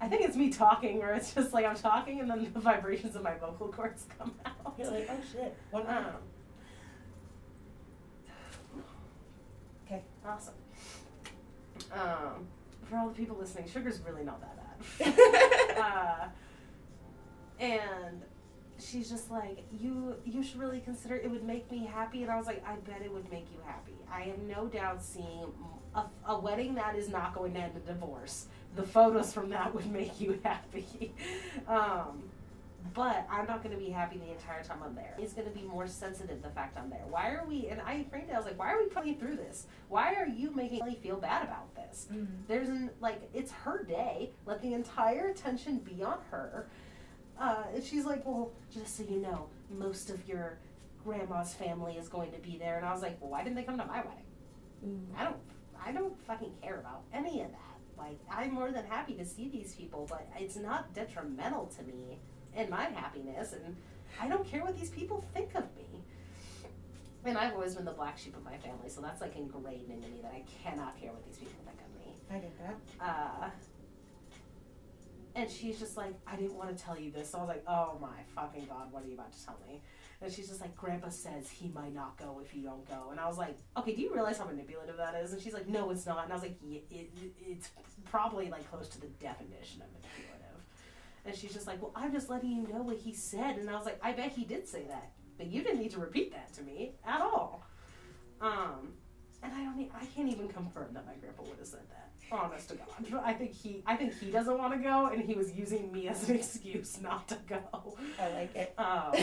I 0.00 0.08
think 0.08 0.22
it's 0.22 0.36
me 0.36 0.50
talking, 0.50 0.98
where 0.98 1.14
it's 1.14 1.32
just 1.32 1.52
like 1.52 1.64
I'm 1.64 1.76
talking, 1.76 2.20
and 2.20 2.28
then 2.28 2.50
the 2.52 2.60
vibrations 2.60 3.14
of 3.16 3.22
my 3.22 3.34
vocal 3.36 3.68
cords 3.68 4.06
come 4.18 4.32
out. 4.44 4.74
You're 4.76 4.90
like, 4.90 5.08
oh 5.10 5.16
shit. 5.32 5.56
What? 5.70 5.88
Um. 5.88 6.04
Okay. 9.86 10.02
awesome. 10.26 10.54
Um, 11.92 12.46
for 12.84 12.96
all 12.96 13.08
the 13.08 13.14
people 13.14 13.36
listening, 13.36 13.68
sugar's 13.68 14.00
really 14.00 14.24
not 14.24 14.40
that 14.40 14.56
bad. 14.98 15.78
uh, 15.78 17.64
and 17.64 18.22
she's 18.80 19.08
just 19.10 19.30
like, 19.30 19.64
you 19.78 20.14
you 20.24 20.42
should 20.42 20.58
really 20.58 20.80
consider 20.80 21.16
it 21.16 21.30
would 21.30 21.44
make 21.44 21.70
me 21.70 21.88
happy. 21.92 22.22
And 22.22 22.30
I 22.30 22.36
was 22.36 22.46
like, 22.46 22.64
I 22.66 22.76
bet 22.76 23.02
it 23.02 23.12
would 23.12 23.30
make 23.30 23.46
you 23.52 23.60
happy. 23.66 23.94
I 24.12 24.22
have 24.22 24.38
no 24.38 24.66
doubt 24.66 25.02
seeing 25.02 25.52
a, 25.94 26.04
a 26.26 26.38
wedding 26.38 26.74
that 26.74 26.96
is 26.96 27.08
not 27.08 27.34
going 27.34 27.54
to 27.54 27.60
end 27.60 27.72
in 27.76 27.84
divorce. 27.84 28.46
The 28.76 28.82
photos 28.82 29.32
from 29.32 29.50
that 29.50 29.74
would 29.74 29.90
make 29.90 30.20
you 30.20 30.38
happy. 30.44 31.12
um, 31.68 32.22
but 32.94 33.26
I'm 33.30 33.46
not 33.46 33.62
going 33.62 33.76
to 33.76 33.82
be 33.82 33.90
happy 33.90 34.18
the 34.18 34.32
entire 34.32 34.64
time 34.64 34.78
I'm 34.84 34.94
there. 34.94 35.14
It's 35.18 35.32
going 35.32 35.46
to 35.46 35.56
be 35.56 35.62
more 35.64 35.86
sensitive 35.86 36.42
the 36.42 36.48
fact 36.48 36.76
I'm 36.76 36.90
there. 36.90 37.04
Why 37.08 37.30
are 37.30 37.44
we? 37.46 37.68
And 37.68 37.80
I 37.82 38.04
framed 38.10 38.30
it. 38.30 38.34
I 38.34 38.36
was 38.36 38.46
like, 38.46 38.58
why 38.58 38.72
are 38.72 38.78
we 38.78 38.86
putting 38.86 39.18
through 39.18 39.36
this? 39.36 39.66
Why 39.88 40.14
are 40.14 40.26
you 40.26 40.50
making 40.54 40.84
me 40.86 40.98
feel 41.00 41.16
bad 41.16 41.44
about 41.44 41.74
this? 41.74 42.08
Mm. 42.12 42.26
There's 42.48 42.68
an 42.68 42.90
like 43.00 43.20
it's 43.34 43.52
her 43.52 43.84
day. 43.84 44.30
Let 44.46 44.62
the 44.62 44.74
entire 44.74 45.28
attention 45.28 45.78
be 45.78 46.02
on 46.02 46.18
her. 46.30 46.66
Uh, 47.40 47.62
and 47.74 47.82
she's 47.82 48.04
like, 48.04 48.24
well, 48.26 48.52
just 48.72 48.98
so 48.98 49.02
you 49.08 49.18
know, 49.18 49.46
most 49.78 50.10
of 50.10 50.28
your 50.28 50.58
grandma's 51.02 51.54
family 51.54 51.94
is 51.94 52.08
going 52.08 52.30
to 52.32 52.38
be 52.38 52.58
there. 52.58 52.76
And 52.76 52.84
I 52.84 52.92
was 52.92 53.00
like, 53.00 53.16
well, 53.20 53.30
why 53.30 53.42
didn't 53.42 53.56
they 53.56 53.62
come 53.62 53.78
to 53.78 53.86
my 53.86 54.02
wedding? 54.02 54.26
Mm. 54.86 55.18
I 55.18 55.24
don't, 55.24 55.36
I 55.84 55.92
don't 55.92 56.20
fucking 56.26 56.52
care 56.62 56.78
about 56.78 57.02
any 57.14 57.40
of 57.40 57.50
that. 57.50 57.56
Like, 57.96 58.18
I'm 58.30 58.52
more 58.52 58.70
than 58.70 58.84
happy 58.84 59.14
to 59.14 59.24
see 59.24 59.48
these 59.48 59.74
people, 59.74 60.06
but 60.08 60.28
it's 60.38 60.56
not 60.56 60.92
detrimental 60.94 61.66
to 61.78 61.82
me 61.82 62.18
and 62.54 62.68
my 62.68 62.84
happiness. 62.84 63.52
And 63.52 63.74
I 64.20 64.28
don't 64.28 64.46
care 64.46 64.62
what 64.62 64.78
these 64.78 64.90
people 64.90 65.24
think 65.32 65.54
of 65.54 65.64
me. 65.76 66.02
And 67.24 67.36
I've 67.36 67.54
always 67.54 67.74
been 67.74 67.84
the 67.84 67.90
black 67.92 68.18
sheep 68.18 68.34
of 68.36 68.44
my 68.44 68.56
family, 68.58 68.88
so 68.88 69.02
that's 69.02 69.20
like 69.20 69.36
ingrained 69.36 69.90
into 69.90 70.08
me 70.08 70.20
that 70.22 70.32
I 70.32 70.42
cannot 70.62 70.98
care 70.98 71.10
what 71.12 71.24
these 71.26 71.36
people 71.36 71.60
think 71.66 71.78
of 71.78 71.94
me. 71.98 72.14
I 72.30 72.38
get 72.38 72.52
that. 72.58 73.06
Uh, 73.06 73.50
and 75.34 75.50
she's 75.50 75.78
just 75.78 75.96
like, 75.96 76.14
I 76.26 76.36
didn't 76.36 76.54
want 76.54 76.76
to 76.76 76.82
tell 76.82 76.98
you 76.98 77.10
this. 77.10 77.30
So 77.30 77.38
I 77.38 77.40
was 77.42 77.48
like, 77.48 77.64
oh 77.66 77.98
my 78.00 78.18
fucking 78.34 78.66
god, 78.66 78.92
what 78.92 79.04
are 79.04 79.06
you 79.06 79.14
about 79.14 79.32
to 79.32 79.44
tell 79.44 79.58
me? 79.66 79.82
And 80.22 80.30
she's 80.30 80.48
just 80.48 80.60
like, 80.60 80.76
Grandpa 80.76 81.08
says 81.08 81.48
he 81.48 81.68
might 81.68 81.94
not 81.94 82.18
go 82.18 82.40
if 82.44 82.54
you 82.54 82.62
don't 82.62 82.86
go. 82.86 83.08
And 83.10 83.18
I 83.18 83.26
was 83.26 83.38
like, 83.38 83.56
okay, 83.76 83.94
do 83.94 84.02
you 84.02 84.12
realize 84.12 84.36
how 84.38 84.44
manipulative 84.44 84.98
that 84.98 85.14
is? 85.14 85.32
And 85.32 85.40
she's 85.40 85.54
like, 85.54 85.66
no, 85.66 85.90
it's 85.90 86.04
not. 86.04 86.24
And 86.24 86.32
I 86.32 86.36
was 86.36 86.42
like, 86.42 86.58
yeah, 86.62 86.80
it, 86.90 87.10
it, 87.22 87.32
it's 87.40 87.70
probably 88.10 88.50
like 88.50 88.68
close 88.70 88.88
to 88.88 89.00
the 89.00 89.06
definition 89.06 89.80
of 89.80 89.88
manipulative. 89.88 90.60
And 91.24 91.34
she's 91.34 91.52
just 91.52 91.66
like, 91.66 91.80
well, 91.80 91.92
I'm 91.94 92.12
just 92.12 92.28
letting 92.28 92.50
you 92.50 92.66
know 92.68 92.82
what 92.82 92.96
he 92.98 93.14
said. 93.14 93.56
And 93.56 93.70
I 93.70 93.76
was 93.76 93.86
like, 93.86 93.98
I 94.02 94.12
bet 94.12 94.32
he 94.32 94.44
did 94.44 94.68
say 94.68 94.84
that, 94.88 95.12
but 95.38 95.46
you 95.46 95.62
didn't 95.62 95.80
need 95.80 95.92
to 95.92 96.00
repeat 96.00 96.32
that 96.32 96.52
to 96.54 96.62
me 96.62 96.92
at 97.06 97.20
all. 97.22 97.64
Um, 98.42 98.92
and 99.42 99.52
I 99.52 99.64
don't, 99.64 99.90
I 99.94 100.04
can't 100.06 100.30
even 100.30 100.48
confirm 100.48 100.92
that 100.92 101.06
my 101.06 101.14
grandpa 101.14 101.44
would 101.44 101.58
have 101.58 101.66
said 101.66 101.88
that. 101.90 102.10
Honest 102.32 102.68
to 102.68 102.76
God, 102.76 103.22
I 103.24 103.32
think 103.32 103.52
he, 103.52 103.82
I 103.86 103.96
think 103.96 104.16
he 104.18 104.30
doesn't 104.30 104.56
want 104.56 104.72
to 104.72 104.78
go, 104.78 105.06
and 105.06 105.22
he 105.22 105.34
was 105.34 105.52
using 105.52 105.90
me 105.92 106.08
as 106.08 106.28
an 106.28 106.36
excuse 106.36 107.00
not 107.00 107.26
to 107.28 107.38
go. 107.48 107.96
I 108.20 108.28
like 108.28 108.54
it. 108.54 108.74
Um, 108.78 109.14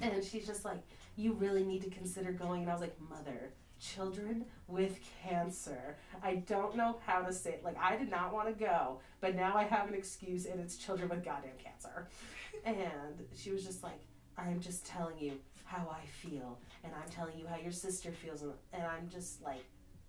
and 0.00 0.24
she's 0.24 0.46
just 0.46 0.64
like, 0.64 0.80
"You 1.16 1.34
really 1.34 1.62
need 1.62 1.82
to 1.82 1.90
consider 1.90 2.32
going." 2.32 2.62
And 2.62 2.70
I 2.70 2.74
was 2.74 2.80
like, 2.80 2.96
"Mother, 3.10 3.52
children 3.78 4.46
with 4.66 4.98
cancer. 5.22 5.96
I 6.22 6.36
don't 6.36 6.74
know 6.74 6.96
how 7.04 7.20
to 7.20 7.32
say. 7.32 7.50
It. 7.50 7.64
Like, 7.64 7.76
I 7.78 7.96
did 7.96 8.10
not 8.10 8.32
want 8.32 8.48
to 8.48 8.54
go, 8.54 9.00
but 9.20 9.34
now 9.34 9.54
I 9.54 9.64
have 9.64 9.88
an 9.88 9.94
excuse, 9.94 10.46
and 10.46 10.60
it's 10.60 10.76
children 10.76 11.08
with 11.10 11.22
goddamn 11.24 11.58
cancer." 11.62 12.08
And 12.64 13.26
she 13.36 13.50
was 13.50 13.62
just 13.62 13.82
like, 13.82 14.00
"I'm 14.38 14.60
just 14.60 14.86
telling 14.86 15.18
you 15.18 15.32
how 15.64 15.86
I 15.90 16.06
feel, 16.06 16.58
and 16.82 16.92
I'm 16.94 17.10
telling 17.10 17.38
you 17.38 17.46
how 17.46 17.56
your 17.56 17.72
sister 17.72 18.10
feels," 18.10 18.40
and, 18.40 18.52
and 18.72 18.84
I'm 18.84 19.08
just 19.10 19.42
like 19.42 19.64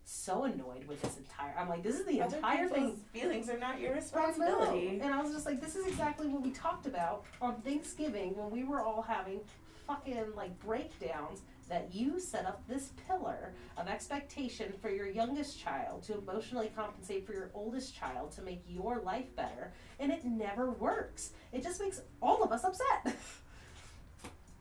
so 0.05 0.43
annoyed 0.43 0.85
with 0.87 1.01
this 1.01 1.17
entire. 1.17 1.53
I'm 1.57 1.67
like, 1.67 1.83
"This 1.83 1.99
is 1.99 2.05
the 2.05 2.21
Other 2.21 2.37
entire 2.37 2.69
thing." 2.69 2.95
feelings 3.11 3.49
are 3.49 3.57
not 3.57 3.79
your 3.79 3.93
responsibility. 3.93 4.99
And 5.01 5.13
I 5.13 5.21
was 5.21 5.31
just 5.33 5.45
like, 5.45 5.59
this 5.59 5.75
is 5.75 5.85
exactly 5.87 6.27
what 6.27 6.41
we 6.41 6.51
talked 6.51 6.85
about 6.85 7.25
on 7.41 7.61
Thanksgiving 7.61 8.35
when 8.37 8.51
we 8.51 8.63
were 8.63 8.81
all 8.81 9.01
having 9.01 9.41
fucking 9.87 10.33
like 10.35 10.57
breakdowns 10.59 11.41
that 11.67 11.93
you 11.93 12.19
set 12.19 12.45
up 12.45 12.61
this 12.67 12.91
pillar 13.07 13.53
of 13.77 13.87
expectation 13.87 14.71
for 14.81 14.89
your 14.89 15.07
youngest 15.07 15.59
child 15.59 16.03
to 16.03 16.17
emotionally 16.17 16.71
compensate 16.75 17.25
for 17.25 17.33
your 17.33 17.49
oldest 17.55 17.95
child 17.95 18.31
to 18.31 18.41
make 18.43 18.63
your 18.67 18.99
life 18.99 19.35
better 19.35 19.73
and 19.99 20.11
it 20.11 20.23
never 20.25 20.71
works. 20.71 21.31
It 21.51 21.63
just 21.63 21.81
makes 21.81 22.01
all 22.21 22.43
of 22.43 22.51
us 22.51 22.63
upset. 22.63 23.15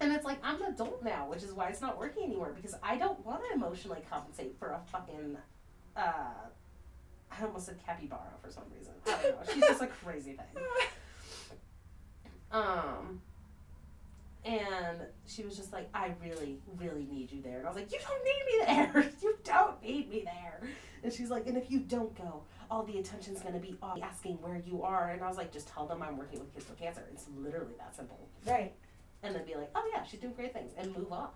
and 0.05 0.13
it's 0.13 0.25
like 0.25 0.39
I'm 0.43 0.61
an 0.63 0.75
adult 0.75 1.03
now, 1.03 1.29
which 1.29 1.43
is 1.43 1.53
why 1.53 1.69
it's 1.69 1.81
not 1.81 1.99
working 1.99 2.25
anymore 2.25 2.53
because 2.55 2.75
I 2.83 2.97
don't 2.97 3.25
want 3.25 3.43
to 3.49 3.55
emotionally 3.55 4.03
compensate 4.09 4.57
for 4.59 4.69
a 4.69 4.81
fucking 4.93 5.37
uh 5.97 6.01
I 7.31 7.45
almost 7.45 7.67
said 7.67 7.79
capybara 7.85 8.21
for 8.43 8.51
some 8.51 8.65
reason. 8.77 8.93
I 9.07 9.23
don't 9.23 9.47
know. 9.47 9.53
She's 9.53 9.63
just 9.63 9.83
a 9.83 9.89
crazy 9.89 10.33
thing. 10.33 10.63
Um, 12.55 13.21
and 14.45 14.99
she 15.27 15.43
was 15.43 15.57
just 15.57 15.73
like, 15.73 15.89
I 15.93 16.15
really, 16.23 16.61
really 16.77 17.07
need 17.11 17.33
you 17.33 17.43
there. 17.43 17.59
And 17.59 17.67
I 17.67 17.69
was 17.69 17.77
like, 17.77 17.91
You 17.93 17.99
don't 17.99 18.25
need 18.25 18.47
me 18.47 18.67
there. 18.67 19.13
You 19.23 19.37
don't 19.43 19.83
need 19.83 20.09
me 20.09 20.23
there. 20.25 20.61
And 21.03 21.13
she's 21.13 21.31
like, 21.31 21.49
And 21.49 21.57
if 21.57 21.71
you 21.71 21.81
don't 21.81 22.17
go, 22.17 22.43
all 22.71 22.85
the 22.85 22.99
attention's 22.99 23.41
going 23.41 23.55
to 23.55 23.61
be 23.61 23.77
asking 24.03 24.35
where 24.35 24.63
you 24.65 24.83
are. 24.83 25.11
And 25.11 25.23
I 25.23 25.29
was 25.29 25.37
like, 25.37 25.53
Just 25.53 25.67
tell 25.67 25.87
them 25.87 26.01
I'm 26.01 26.17
working 26.17 26.39
with 26.39 26.55
kids 26.55 26.69
with 26.69 26.79
cancer. 26.79 27.03
It's 27.13 27.27
literally 27.37 27.75
that 27.79 27.97
simple. 27.97 28.29
Right. 28.47 28.73
And 29.25 29.35
then 29.35 29.45
be 29.45 29.55
like, 29.55 29.71
Oh, 29.75 29.83
yeah, 29.93 30.05
she's 30.05 30.21
doing 30.21 30.35
great 30.35 30.53
things 30.53 30.73
and 30.79 30.95
move 30.97 31.11
on. 31.11 31.29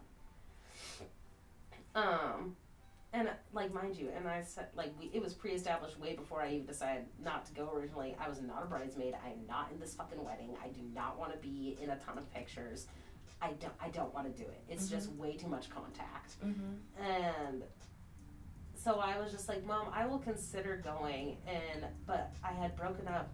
Um, 1.94 2.56
and 3.12 3.30
like 3.54 3.72
mind 3.72 3.96
you, 3.96 4.10
and 4.14 4.28
I 4.28 4.42
said 4.42 4.66
like 4.74 4.92
we 4.98 5.10
it 5.14 5.22
was 5.22 5.32
pre-established 5.32 5.98
way 5.98 6.14
before 6.14 6.42
I 6.42 6.50
even 6.50 6.66
decided 6.66 7.06
not 7.24 7.46
to 7.46 7.52
go 7.52 7.72
originally. 7.74 8.14
I 8.20 8.28
was 8.28 8.42
not 8.42 8.62
a 8.62 8.66
bridesmaid. 8.66 9.14
I 9.24 9.30
am 9.30 9.46
not 9.48 9.70
in 9.72 9.80
this 9.80 9.94
fucking 9.94 10.22
wedding. 10.22 10.50
I 10.62 10.68
do 10.68 10.80
not 10.94 11.18
want 11.18 11.32
to 11.32 11.38
be 11.38 11.78
in 11.80 11.90
a 11.90 11.96
ton 11.96 12.18
of 12.18 12.32
pictures. 12.34 12.86
I 13.40 13.52
don't 13.52 13.72
I 13.80 13.88
don't 13.88 14.12
want 14.12 14.26
to 14.34 14.42
do 14.42 14.48
it. 14.48 14.60
It's 14.68 14.88
just 14.88 15.10
way 15.12 15.36
too 15.36 15.48
much 15.48 15.70
contact. 15.70 16.34
Mm-hmm. 16.44 17.02
And 17.02 17.62
so 18.74 19.00
I 19.00 19.18
was 19.18 19.32
just 19.32 19.48
like, 19.48 19.64
Mom, 19.64 19.86
I 19.92 20.06
will 20.06 20.18
consider 20.18 20.76
going 20.76 21.38
and 21.46 21.86
but 22.06 22.32
I 22.44 22.52
had 22.52 22.76
broken 22.76 23.08
up 23.08 23.30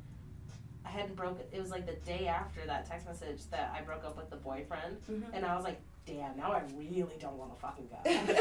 I 0.85 0.91
hadn't 0.91 1.17
broke. 1.17 1.41
it 1.53 1.61
was 1.61 1.71
like 1.71 1.87
the 1.87 1.95
day 2.07 2.27
after 2.29 2.65
that 2.67 2.87
text 2.87 3.07
message 3.07 3.41
that 3.51 3.73
I 3.77 3.83
broke 3.83 4.05
up 4.05 4.17
with 4.17 4.31
the 4.31 4.37
boyfriend 4.37 4.99
Mm-hmm. 5.11 5.35
and 5.35 5.45
I 5.47 5.55
was 5.57 5.65
like, 5.65 5.81
damn, 6.07 6.37
now 6.37 6.53
I 6.53 6.63
really 6.77 7.17
don't 7.19 7.37
want 7.39 7.55
to 7.55 7.61
fucking 7.61 7.89
go. 7.89 7.97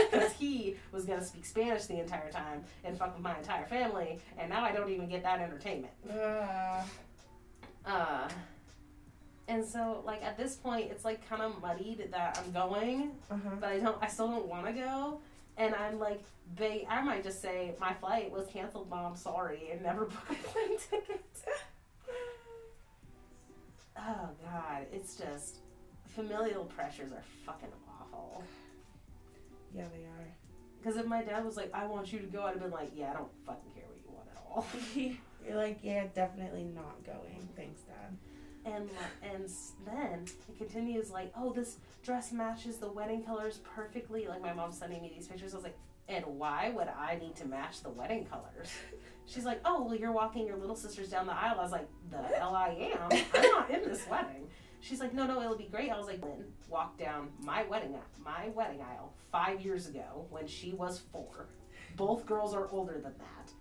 Because 0.12 0.34
he 0.34 0.76
was 0.92 1.06
going 1.06 1.20
to 1.20 1.26
speak 1.26 1.46
Spanish 1.46 1.86
the 1.86 2.00
entire 2.00 2.30
time 2.32 2.64
and 2.84 2.98
fuck 2.98 3.14
with 3.16 3.24
my 3.24 3.38
entire 3.38 3.66
family, 3.66 4.20
and 4.38 4.50
now 4.50 4.64
I 4.64 4.72
don't 4.74 4.90
even 4.90 5.08
get 5.08 5.24
that 5.24 5.40
entertainment. 5.40 5.94
Uh, 6.10 6.82
Uh, 7.86 8.28
and 9.50 9.64
so, 9.66 10.02
like, 10.06 10.24
at 10.24 10.38
this 10.38 10.56
point, 10.56 10.90
it's 10.92 11.04
like 11.04 11.28
kind 11.28 11.42
of 11.42 11.62
muddied 11.62 12.10
that 12.12 12.42
I'm 12.44 12.52
going, 12.54 13.12
uh-huh. 13.30 13.50
but 13.60 13.70
I 13.70 13.80
don't, 13.80 13.98
I 14.02 14.08
still 14.08 14.30
don't 14.30 14.48
want 14.48 14.66
to 14.68 14.72
go. 14.74 15.20
And 15.58 15.76
I'm 15.76 16.00
like, 16.00 16.24
they, 16.56 16.88
I 16.90 17.02
might 17.02 17.24
just 17.24 17.42
say, 17.42 17.74
my 17.80 17.94
flight 17.94 18.32
was 18.32 18.48
canceled, 18.48 18.90
mom, 18.90 19.16
sorry, 19.18 19.70
and 19.72 19.82
never 19.84 20.06
book 20.06 20.24
a 20.30 20.34
plane 20.36 20.78
ticket. 20.90 21.24
Oh 24.08 24.30
god, 24.44 24.88
it's 24.92 25.16
just 25.16 25.60
familial 26.16 26.66
pressures 26.66 27.12
are 27.12 27.24
fucking 27.46 27.70
awful. 27.88 28.44
Yeah, 29.76 29.86
they 29.96 30.04
are. 30.04 30.28
Because 30.80 30.98
if 30.98 31.06
my 31.06 31.24
dad 31.24 31.46
was 31.46 31.56
like, 31.56 31.72
I 31.74 31.86
want 31.86 32.12
you 32.12 32.20
to 32.20 32.26
go, 32.26 32.44
I'd 32.44 32.52
have 32.54 32.62
been 32.62 32.72
like, 32.72 32.92
yeah, 32.96 33.12
I 33.12 33.14
don't 33.14 33.32
fucking 33.46 33.72
care 33.74 33.86
what 33.88 34.00
you 34.04 34.12
want 34.14 34.28
at 34.36 34.44
all. 34.46 34.66
You're 35.48 35.58
like, 35.58 35.80
yeah, 35.82 36.06
definitely 36.14 36.66
not 36.66 37.04
going. 37.06 37.48
Thanks, 37.56 37.82
Dad. 37.82 38.18
And 38.66 38.90
and 39.22 39.50
then 39.86 40.26
it 40.48 40.58
continues 40.58 41.10
like, 41.10 41.34
oh, 41.38 41.52
this 41.52 41.78
dress 42.02 42.32
matches 42.32 42.78
the 42.78 42.90
wedding 42.90 43.24
colors 43.24 43.60
perfectly. 43.76 44.28
Like 44.28 44.42
my 44.42 44.54
mom's 44.54 44.78
sending 44.78 45.02
me 45.02 45.12
these 45.14 45.28
pictures. 45.28 45.54
I 45.54 45.58
was 45.58 45.64
like, 45.66 45.78
and 46.10 46.26
why 46.26 46.70
would 46.76 46.88
I 46.88 47.16
need 47.16 47.36
to 47.38 47.48
match 47.48 47.82
the 47.82 47.90
wedding 47.90 48.26
colors? 48.26 48.70
She's 49.26 49.46
like, 49.46 49.62
oh, 49.64 49.84
well, 49.84 49.96
you're 49.96 50.12
walking 50.12 50.46
your 50.46 50.58
little 50.58 50.76
sisters 50.76 51.10
down 51.10 51.26
the 51.28 51.34
aisle. 51.34 51.56
I 51.58 51.64
was 51.64 51.72
like, 51.72 51.88
the 52.12 52.22
hell 52.36 52.56
I 52.56 52.92
am. 52.94 53.10
I'm 53.34 53.42
not 53.52 53.72
in 53.72 53.84
this 53.84 54.06
wedding. 54.10 54.48
She's 54.82 55.00
like, 55.00 55.14
no, 55.14 55.26
no, 55.26 55.42
it'll 55.42 55.58
be 55.58 55.70
great. 55.72 55.90
I 55.90 55.98
was 55.98 56.08
like, 56.08 56.22
Lynn 56.22 56.44
walked 56.68 57.00
down 57.00 57.30
my 57.42 57.64
wedding 57.64 57.96
my 58.24 58.50
wedding 58.50 58.82
aisle 58.82 59.14
five 59.32 59.62
years 59.62 59.88
ago 59.88 60.26
when 60.30 60.46
she 60.46 60.74
was 60.74 61.00
four. 61.14 61.48
Both 61.96 62.26
girls 62.26 62.54
are 62.54 62.68
older 62.70 62.96
than 62.96 63.14
that. 63.18 63.52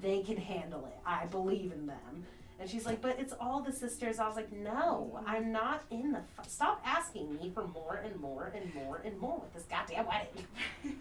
They 0.00 0.22
can 0.22 0.36
handle 0.36 0.84
it. 0.86 0.98
I 1.06 1.26
believe 1.26 1.70
in 1.70 1.86
them. 1.86 2.24
And 2.58 2.68
she's 2.68 2.86
like, 2.86 3.00
but 3.00 3.18
it's 3.20 3.34
all 3.40 3.60
the 3.60 3.72
sisters. 3.72 4.18
I 4.18 4.26
was 4.26 4.34
like, 4.36 4.52
no, 4.52 5.20
I'm 5.26 5.52
not 5.52 5.84
in 5.90 6.12
the. 6.12 6.18
F- 6.38 6.48
Stop 6.48 6.82
asking 6.84 7.34
me 7.34 7.50
for 7.54 7.66
more 7.68 8.00
and 8.04 8.18
more 8.20 8.52
and 8.54 8.72
more 8.74 9.00
and 9.04 9.18
more 9.18 9.38
with 9.40 9.52
this 9.52 9.64
goddamn 9.64 10.06
wedding. 10.06 10.46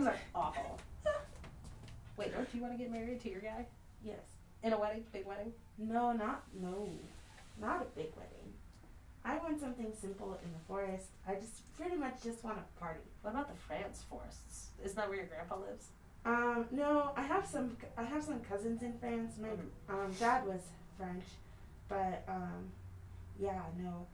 Weddings 0.00 0.06
are 0.06 0.40
awful. 0.40 0.78
Wait, 2.16 2.32
don't 2.34 2.48
you 2.54 2.62
want 2.62 2.72
to 2.72 2.78
get 2.78 2.90
married 2.90 3.20
to 3.20 3.30
your 3.30 3.40
guy 3.40 3.66
Yes. 4.02 4.18
in 4.62 4.72
a 4.72 4.78
wedding, 4.80 5.04
big 5.12 5.26
wedding? 5.26 5.52
No, 5.78 6.12
not 6.12 6.44
no, 6.60 6.88
not 7.60 7.82
a 7.82 7.84
big 7.96 8.10
wedding. 8.16 8.52
I 9.24 9.36
want 9.38 9.60
something 9.60 9.92
simple 10.00 10.38
in 10.44 10.52
the 10.52 10.58
forest. 10.66 11.06
I 11.28 11.34
just 11.34 11.60
pretty 11.76 11.96
much 11.96 12.22
just 12.24 12.42
want 12.42 12.58
a 12.58 12.80
party. 12.80 13.00
What 13.22 13.32
about 13.32 13.48
the 13.48 13.60
France 13.66 14.04
forests? 14.08 14.68
Isn't 14.82 14.96
that 14.96 15.08
where 15.08 15.18
your 15.18 15.26
grandpa 15.26 15.56
lives? 15.58 15.86
Um, 16.24 16.66
no, 16.70 17.12
I 17.16 17.22
have 17.22 17.46
some. 17.46 17.76
I 17.98 18.02
have 18.04 18.22
some 18.24 18.40
cousins 18.40 18.82
in 18.82 18.98
France. 18.98 19.34
My 19.40 19.48
Mhm. 19.48 19.68
um, 20.06 20.12
dad 20.18 20.46
was 20.46 20.60
French, 20.96 21.24
but 21.88 22.24
um, 22.28 22.70
yeah, 23.38 23.60
no. 23.78 24.06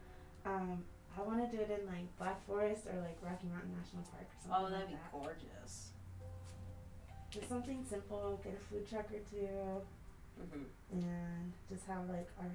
Um, 0.45 0.85
I 1.19 1.23
want 1.23 1.51
to 1.51 1.57
do 1.57 1.61
it 1.63 1.71
in 1.71 1.87
like 1.87 2.07
Black 2.19 2.45
Forest 2.47 2.87
or 2.87 3.01
like 3.01 3.19
Rocky 3.23 3.49
Mountain 3.49 3.75
National 3.77 4.03
Park 4.13 4.29
or 4.31 4.39
something. 4.41 4.55
Oh, 4.55 4.71
that'd 4.71 4.87
like 4.87 4.89
be 4.89 4.95
that. 4.95 5.13
gorgeous. 5.13 5.91
Just 7.31 7.49
something 7.49 7.85
simple. 7.89 8.41
Get 8.45 8.55
a 8.55 8.63
food 8.73 8.89
truck 8.89 9.07
or 9.13 9.19
two, 9.31 9.83
hmm 10.39 10.63
and 10.93 11.53
just 11.69 11.85
have 11.87 12.09
like 12.09 12.29
our 12.39 12.51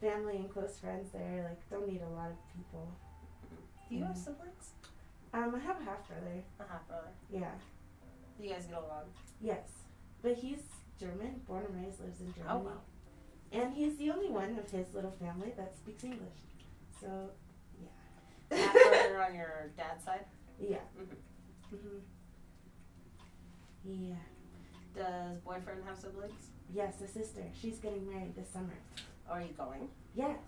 family 0.00 0.36
and 0.36 0.50
close 0.52 0.78
friends 0.78 1.10
there. 1.12 1.46
Like, 1.48 1.60
don't 1.70 1.88
need 1.88 2.02
a 2.02 2.08
lot 2.10 2.30
of 2.30 2.36
people. 2.54 2.88
Do 3.88 3.94
you 3.94 4.02
have 4.04 4.16
Mhm. 4.16 4.24
siblings? 4.24 4.72
Um, 5.32 5.54
I 5.54 5.58
have 5.60 5.80
a 5.80 5.84
half 5.84 6.06
brother. 6.08 6.42
A 6.60 6.64
half 6.64 6.86
brother. 6.88 7.08
Yeah. 7.30 7.54
Do 8.36 8.44
You 8.44 8.50
guys 8.50 8.66
get 8.66 8.76
along? 8.76 9.12
Yes, 9.40 9.68
but 10.22 10.34
he's 10.36 10.62
German, 10.98 11.40
born 11.46 11.64
and 11.64 11.74
raised, 11.84 12.00
lives 12.00 12.20
in 12.20 12.32
Germany. 12.34 12.50
Oh 12.54 12.58
wow. 12.58 12.80
And 13.52 13.72
he's 13.72 13.96
the 13.96 14.10
only 14.10 14.28
one 14.28 14.58
of 14.58 14.70
his 14.70 14.92
little 14.92 15.10
family 15.12 15.52
that 15.56 15.74
speaks 15.76 16.04
English. 16.04 16.40
So, 17.00 17.30
Brother 19.18 19.30
on 19.32 19.36
your 19.36 19.70
dad's 19.76 20.04
side. 20.04 20.24
yeah. 20.60 20.78
hmm 20.96 21.76
hmm 21.76 21.98
Yeah. 23.84 24.14
Does 24.94 25.40
boyfriend 25.40 25.82
have 25.86 25.98
siblings? 25.98 26.50
Yes, 26.72 27.00
a 27.00 27.08
sister. 27.08 27.42
She's 27.60 27.78
getting 27.78 28.08
married 28.08 28.36
this 28.36 28.48
summer. 28.50 28.78
Are 29.28 29.40
you 29.42 29.52
going? 29.58 29.88
Yes. 30.14 30.38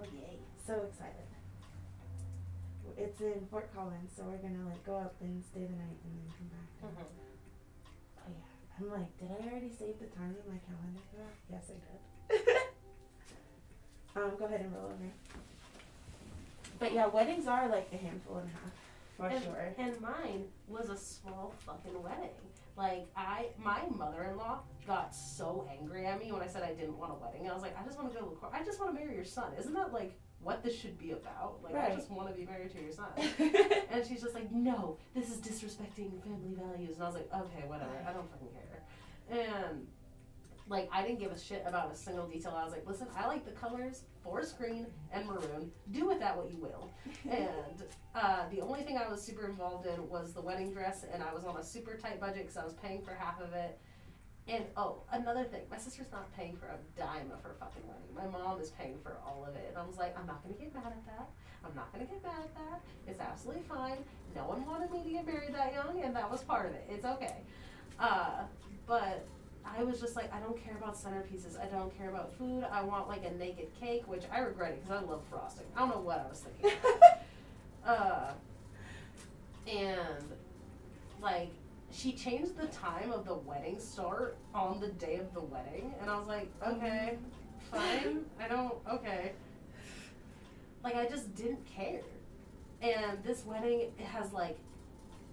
Oh 0.00 0.04
yay. 0.12 0.38
So 0.66 0.82
excited. 0.90 1.22
It's 2.98 3.20
in 3.20 3.46
Fort 3.50 3.70
Collins, 3.74 4.10
so 4.16 4.24
we're 4.24 4.38
gonna 4.38 4.66
like 4.68 4.84
go 4.84 4.96
up 4.96 5.14
and 5.20 5.44
stay 5.44 5.60
the 5.60 5.76
night 5.78 6.00
and 6.02 6.12
then 6.18 6.34
come 6.80 6.90
back. 6.90 7.06
hmm 7.06 7.14
Oh 8.18 8.30
yeah. 8.30 8.76
I'm 8.80 8.90
like, 8.90 9.16
did 9.18 9.30
I 9.30 9.50
already 9.50 9.70
save 9.70 10.00
the 10.00 10.06
time 10.06 10.34
in 10.34 10.50
my 10.50 10.58
calendar 10.66 11.00
for 11.10 11.16
that? 11.22 11.34
Yes, 11.48 11.70
I 11.70 11.78
did. 11.78 12.58
um, 14.16 14.36
go 14.36 14.46
ahead 14.46 14.62
and 14.62 14.72
roll 14.74 14.86
over. 14.86 15.12
But 16.78 16.92
yeah, 16.92 17.06
weddings 17.06 17.46
are 17.46 17.68
like 17.68 17.88
a 17.92 17.96
handful 17.96 18.36
and 18.36 18.48
a 18.48 18.52
half, 18.52 18.72
for 19.16 19.26
and, 19.34 19.44
sure. 19.44 19.74
And 19.78 20.00
mine 20.00 20.44
was 20.68 20.90
a 20.90 20.96
small 20.96 21.54
fucking 21.64 22.02
wedding. 22.02 22.30
Like 22.76 23.08
I, 23.16 23.46
my 23.62 23.80
mother-in-law 23.94 24.60
got 24.86 25.14
so 25.14 25.66
angry 25.80 26.06
at 26.06 26.20
me 26.20 26.30
when 26.30 26.42
I 26.42 26.46
said 26.46 26.62
I 26.62 26.74
didn't 26.74 26.98
want 26.98 27.12
a 27.12 27.14
wedding. 27.14 27.48
I 27.48 27.54
was 27.54 27.62
like, 27.62 27.74
I 27.80 27.84
just 27.84 27.98
want 27.98 28.12
to 28.12 28.18
go 28.18 28.24
to 28.24 28.30
the 28.30 28.36
court. 28.36 28.52
I 28.54 28.62
just 28.62 28.78
want 28.78 28.94
to 28.94 29.00
marry 29.00 29.14
your 29.14 29.24
son. 29.24 29.52
Isn't 29.58 29.72
that 29.72 29.92
like 29.92 30.18
what 30.42 30.62
this 30.62 30.78
should 30.78 30.98
be 30.98 31.12
about? 31.12 31.60
Like 31.64 31.74
I 31.74 31.94
just 31.94 32.10
want 32.10 32.28
to 32.28 32.34
be 32.34 32.44
married 32.44 32.70
to 32.72 32.80
your 32.80 32.92
son. 32.92 33.08
And 33.96 34.06
she's 34.06 34.20
just 34.20 34.34
like, 34.34 34.52
no, 34.52 34.98
this 35.14 35.30
is 35.30 35.38
disrespecting 35.38 36.22
family 36.22 36.54
values. 36.54 36.96
And 36.96 37.04
I 37.04 37.06
was 37.06 37.14
like, 37.14 37.30
okay, 37.32 37.66
whatever. 37.66 37.96
I 38.06 38.12
don't 38.12 38.28
fucking 38.30 38.48
care. 38.52 38.82
And 39.30 39.86
like, 40.68 40.88
I 40.92 41.02
didn't 41.02 41.20
give 41.20 41.32
a 41.32 41.38
shit 41.38 41.62
about 41.66 41.92
a 41.92 41.96
single 41.96 42.26
detail. 42.26 42.54
I 42.56 42.64
was 42.64 42.72
like, 42.72 42.86
listen, 42.86 43.06
I 43.16 43.26
like 43.26 43.44
the 43.44 43.52
colors 43.52 44.02
forest 44.26 44.58
green 44.58 44.86
and 45.12 45.24
maroon. 45.26 45.70
Do 45.92 46.06
with 46.06 46.18
that 46.18 46.36
what 46.36 46.50
you 46.50 46.58
will. 46.58 46.90
And 47.30 47.82
uh, 48.14 48.48
the 48.50 48.60
only 48.60 48.82
thing 48.82 48.96
I 48.96 49.08
was 49.08 49.20
super 49.20 49.46
involved 49.46 49.86
in 49.86 50.08
was 50.08 50.32
the 50.32 50.40
wedding 50.40 50.72
dress, 50.72 51.04
and 51.12 51.22
I 51.22 51.32
was 51.34 51.44
on 51.44 51.56
a 51.56 51.62
super 51.62 51.96
tight 51.96 52.20
budget 52.20 52.42
because 52.42 52.56
I 52.56 52.64
was 52.64 52.74
paying 52.74 53.02
for 53.02 53.12
half 53.14 53.40
of 53.40 53.52
it. 53.52 53.78
And 54.48 54.64
oh, 54.76 55.02
another 55.12 55.44
thing, 55.44 55.62
my 55.70 55.76
sister's 55.76 56.10
not 56.12 56.34
paying 56.36 56.56
for 56.56 56.66
a 56.66 56.78
dime 56.96 57.30
of 57.32 57.42
her 57.42 57.56
fucking 57.58 57.82
wedding. 57.86 58.14
My 58.14 58.38
mom 58.38 58.60
is 58.60 58.70
paying 58.70 58.96
for 59.02 59.16
all 59.26 59.44
of 59.46 59.56
it. 59.56 59.66
And 59.68 59.76
I 59.76 59.84
was 59.84 59.96
like, 59.96 60.16
I'm 60.18 60.26
not 60.26 60.42
gonna 60.42 60.54
get 60.54 60.72
mad 60.72 60.86
at 60.86 61.06
that. 61.06 61.28
I'm 61.64 61.74
not 61.74 61.92
gonna 61.92 62.04
get 62.04 62.22
mad 62.22 62.42
at 62.44 62.54
that. 62.54 62.80
It's 63.08 63.20
absolutely 63.20 63.64
fine. 63.68 63.98
No 64.34 64.42
one 64.42 64.64
wanted 64.66 64.90
me 64.92 65.02
to 65.02 65.10
get 65.10 65.26
married 65.26 65.52
that 65.54 65.72
young, 65.72 66.00
and 66.02 66.14
that 66.14 66.30
was 66.30 66.42
part 66.42 66.66
of 66.66 66.72
it. 66.72 66.86
It's 66.88 67.04
okay. 67.04 67.42
Uh, 67.98 68.44
but 68.86 69.26
I 69.76 69.82
was 69.82 70.00
just 70.00 70.16
like, 70.16 70.32
I 70.32 70.38
don't 70.40 70.62
care 70.62 70.76
about 70.76 70.94
centerpieces. 70.94 71.60
I 71.60 71.66
don't 71.66 71.96
care 71.96 72.08
about 72.08 72.36
food. 72.36 72.64
I 72.70 72.82
want 72.82 73.08
like 73.08 73.24
a 73.24 73.32
naked 73.32 73.68
cake, 73.80 74.06
which 74.06 74.24
I 74.32 74.38
regret 74.38 74.72
it 74.72 74.84
because 74.84 75.02
I 75.02 75.06
love 75.06 75.22
frosting. 75.30 75.66
I 75.76 75.80
don't 75.80 75.90
know 75.90 76.00
what 76.00 76.24
I 76.26 76.28
was 76.28 76.40
thinking. 76.40 76.78
uh, 77.86 78.32
and 79.66 80.24
like 81.20 81.50
she 81.90 82.12
changed 82.12 82.56
the 82.58 82.66
time 82.68 83.10
of 83.10 83.24
the 83.24 83.34
wedding 83.34 83.78
start 83.78 84.36
on 84.54 84.80
the 84.80 84.88
day 84.88 85.16
of 85.16 85.32
the 85.34 85.40
wedding, 85.40 85.94
and 86.00 86.10
I 86.10 86.18
was 86.18 86.28
like, 86.28 86.50
okay, 86.66 87.18
fine. 87.70 88.24
I 88.40 88.48
don't 88.48 88.74
okay. 88.90 89.32
Like 90.84 90.94
I 90.94 91.06
just 91.06 91.34
didn't 91.34 91.64
care. 91.66 92.02
And 92.82 93.22
this 93.24 93.44
wedding 93.44 93.90
has 94.04 94.32
like 94.32 94.58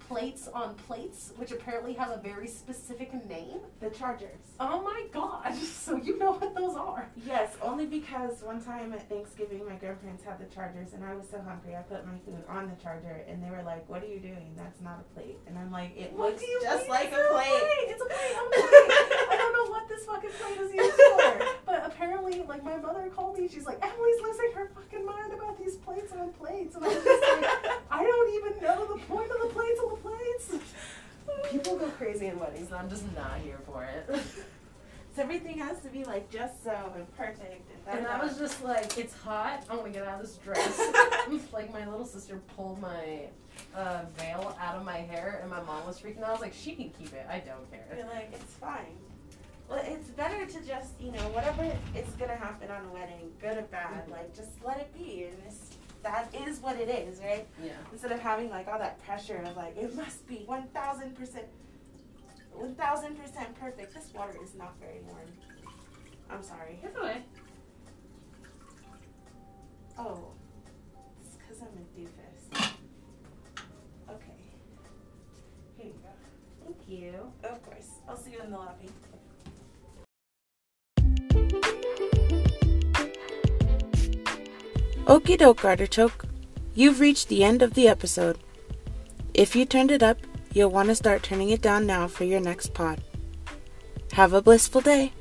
plates 0.08 0.48
on 0.54 0.76
plates, 0.76 1.32
which 1.38 1.52
apparently 1.52 1.94
have 1.94 2.10
a 2.12 2.18
very 2.22 2.48
specific 2.48 3.13
name. 3.28 3.60
the 3.80 3.89
Chargers. 3.89 4.39
Oh 4.60 4.82
my 4.82 5.06
god! 5.12 5.54
So 5.84 5.98
you 5.98 6.18
know 6.18 6.34
what 6.34 6.56
those 6.56 6.76
are? 6.78 7.10
Yes, 7.26 7.56
only 7.62 7.86
because 7.86 8.42
one 8.42 8.63
time 8.63 8.94
at 8.94 9.08
Thanksgiving 9.10 9.66
my 9.68 9.76
grandparents 9.76 10.24
had 10.24 10.39
the 10.39 10.46
Chargers 10.54 10.94
and 10.94 11.04
I 11.04 11.13
was 11.13 11.28
so 11.30 11.42
hungry 11.42 11.76
I 11.76 11.82
put 11.82 12.06
my 12.06 12.13
food 12.26 12.44
on 12.48 12.70
the 12.70 12.82
Charger 12.82 13.24
and 13.28 13.44
they 13.44 13.50
were 13.50 13.63
like, 13.63 13.88
"What 13.89 14.02
are 14.04 14.08
you 14.08 14.20
doing? 14.20 14.54
That's 14.56 14.80
not 14.82 15.00
a 15.02 15.13
plate." 15.13 15.38
And 15.48 15.58
I'm 15.58 15.72
like, 15.72 15.98
"It 15.98 16.13
What 16.13 16.32
looks 16.34 16.44
just 16.62 16.84
mean 16.84 16.89
like 16.89 17.10
it's 17.12 17.18
a 17.18 17.34
plate." 17.34 17.89
It's 17.92 18.02
a 18.02 18.06
plate. 18.06 18.36
Oh 18.36 18.48
I'm 18.48 18.52
sorry. 18.62 19.30
I 19.34 19.36
don't 19.38 19.54
know 19.54 19.72
what 19.72 19.88
this 19.89 20.06
fucking 20.06 20.30
plate 20.39 20.60
is 20.62 20.74
used 20.74 20.96
for. 20.96 21.46
But 21.66 21.86
apparently, 21.86 22.44
like 22.48 22.63
my 22.63 22.78
mother 22.78 23.10
called 23.13 23.38
me. 23.38 23.48
She's 23.48 23.66
like, 23.66 23.80
Emily's 23.84 24.22
losing 24.22 24.52
her 24.56 24.72
fucking 24.76 25.06
mind 25.06 25.34
about 25.34 25.58
these 25.60 25.76
plates 25.78 26.12
on 26.13 26.32
plates, 26.34 26.76
and 26.76 26.86
I 26.86 26.88
was 26.88 27.04
just 27.04 27.24
like, 27.42 27.72
I 27.92 28.04
don't 28.04 28.30
even 28.36 28.62
know 28.63 28.86
the 28.94 29.00
point 29.06 29.30
of 29.32 29.39
the 29.42 29.54
plates 29.54 29.80
on 29.84 29.89
the 29.89 29.98
plates. 29.98 30.63
People 31.52 31.78
go 31.78 31.88
crazy 31.89 32.28
in 32.28 32.39
weddings, 32.39 32.68
and 32.68 32.73
I'm 32.84 32.89
just 32.89 33.06
not 33.15 33.39
here 33.39 33.60
for 33.65 33.84
it. 33.86 34.10
So 35.15 35.22
everything 35.22 35.60
has 35.60 35.80
to 35.82 35.89
be 35.89 36.04
like 36.06 36.32
just 36.32 36.63
so 36.63 36.91
and 36.96 37.15
perfect 37.15 37.69
and, 37.88 38.00
And 38.00 38.08
I 38.08 38.19
was 38.26 38.36
just 38.39 38.63
like, 38.63 38.98
it's 38.98 39.15
hot. 39.15 39.63
I 39.69 39.76
want 39.76 39.86
to 39.86 39.91
get 39.93 40.08
out 40.08 40.19
of 40.19 40.26
this 40.26 40.38
dress. 40.38 40.82
like 41.54 41.72
my 41.72 41.88
little 41.88 42.08
sister 42.08 42.41
pulled 42.56 42.82
my 42.82 43.28
uh, 43.76 44.06
veil 44.17 44.58
out 44.60 44.76
of 44.76 44.84
my 44.84 44.98
hair, 44.98 45.38
and 45.43 45.52
my 45.52 45.62
mom 45.62 45.86
was 45.86 46.00
freaking 46.00 46.24
out. 46.24 46.30
I 46.30 46.32
was 46.32 46.41
like, 46.41 46.56
she 46.56 46.72
can 46.74 46.89
keep 46.89 47.13
it. 47.13 47.28
I 47.30 47.38
don't 47.38 47.69
care. 47.69 47.86
You're 47.96 48.08
like, 48.08 48.32
it's 48.34 48.54
fine. 48.54 48.98
Well, 49.69 49.84
it's 49.86 50.10
better 50.10 50.48
to 50.48 50.62
just, 50.65 51.00
you 51.00 51.12
know, 51.12 51.28
whatever 51.30 51.72
is 51.96 52.10
gonna 52.15 52.36
happen 52.36 52.72
on 52.72 52.84
a 52.84 52.91
wedding, 52.91 53.32
good 53.39 53.60
or 53.60 53.63
bad, 53.63 54.10
like 54.10 54.36
just 54.36 54.50
let 54.65 54.80
it 54.80 54.91
be, 54.96 55.26
and 55.26 55.38
it's, 55.46 55.78
that 56.02 56.34
is 56.48 56.60
what 56.60 56.80
it 56.80 56.89
is, 56.89 57.19
right? 57.19 57.48
Yeah. 57.63 57.74
Instead 57.91 58.13
of 58.13 58.19
having 58.19 58.50
like 58.50 58.67
all 58.67 58.80
that 58.80 59.04
pressure 59.06 59.43
of 59.46 59.56
like 59.56 59.78
it 59.78 59.96
must 59.96 60.28
be 60.28 60.41
one 60.48 60.63
thousand 60.74 61.15
percent, 61.15 61.46
one 62.56 62.76
thousand 62.76 63.16
percent 63.20 63.60
perfect. 63.60 63.94
This 63.94 64.12
water 64.13 64.38
is 64.44 64.56
not 64.56 64.76
very 64.80 65.02
warm. 65.08 65.32
I'm 66.30 66.44
sorry. 66.44 66.80
It's 66.84 66.98
okay. 66.98 67.24
Oh, 69.98 70.32
it's 71.22 71.36
because 71.36 71.62
I'm 71.62 71.78
a 71.78 71.86
doofus. 72.00 72.72
Okay. 74.10 74.39
Here 75.78 75.88
you 75.88 75.94
go. 76.02 76.10
Thank 76.63 76.78
you. 76.88 77.32
Of 77.44 77.63
course. 77.63 77.89
I'll 78.08 78.18
see 78.18 78.32
you 78.32 78.42
in 78.42 78.52
the 78.52 78.58
lobby. 78.58 78.89
Okie 85.06 85.38
doke, 85.38 85.66
Artichoke. 85.66 86.26
You've 86.74 87.00
reached 87.00 87.28
the 87.28 87.44
end 87.44 87.62
of 87.62 87.74
the 87.76 87.88
episode. 87.88 88.39
If 89.34 89.56
you 89.56 89.66
turned 89.66 89.92
it 89.92 90.02
up, 90.02 90.18
you'll 90.54 90.70
want 90.70 90.89
to 90.89 90.96
start 90.96 91.24
turning 91.24 91.50
it 91.50 91.62
down 91.62 91.86
now 91.86 92.08
for 92.08 92.24
your 92.24 92.39
next 92.39 92.74
pod. 92.74 93.02
Have 94.13 94.34
a 94.34 94.42
blissful 94.42 94.82
day. 94.82 95.12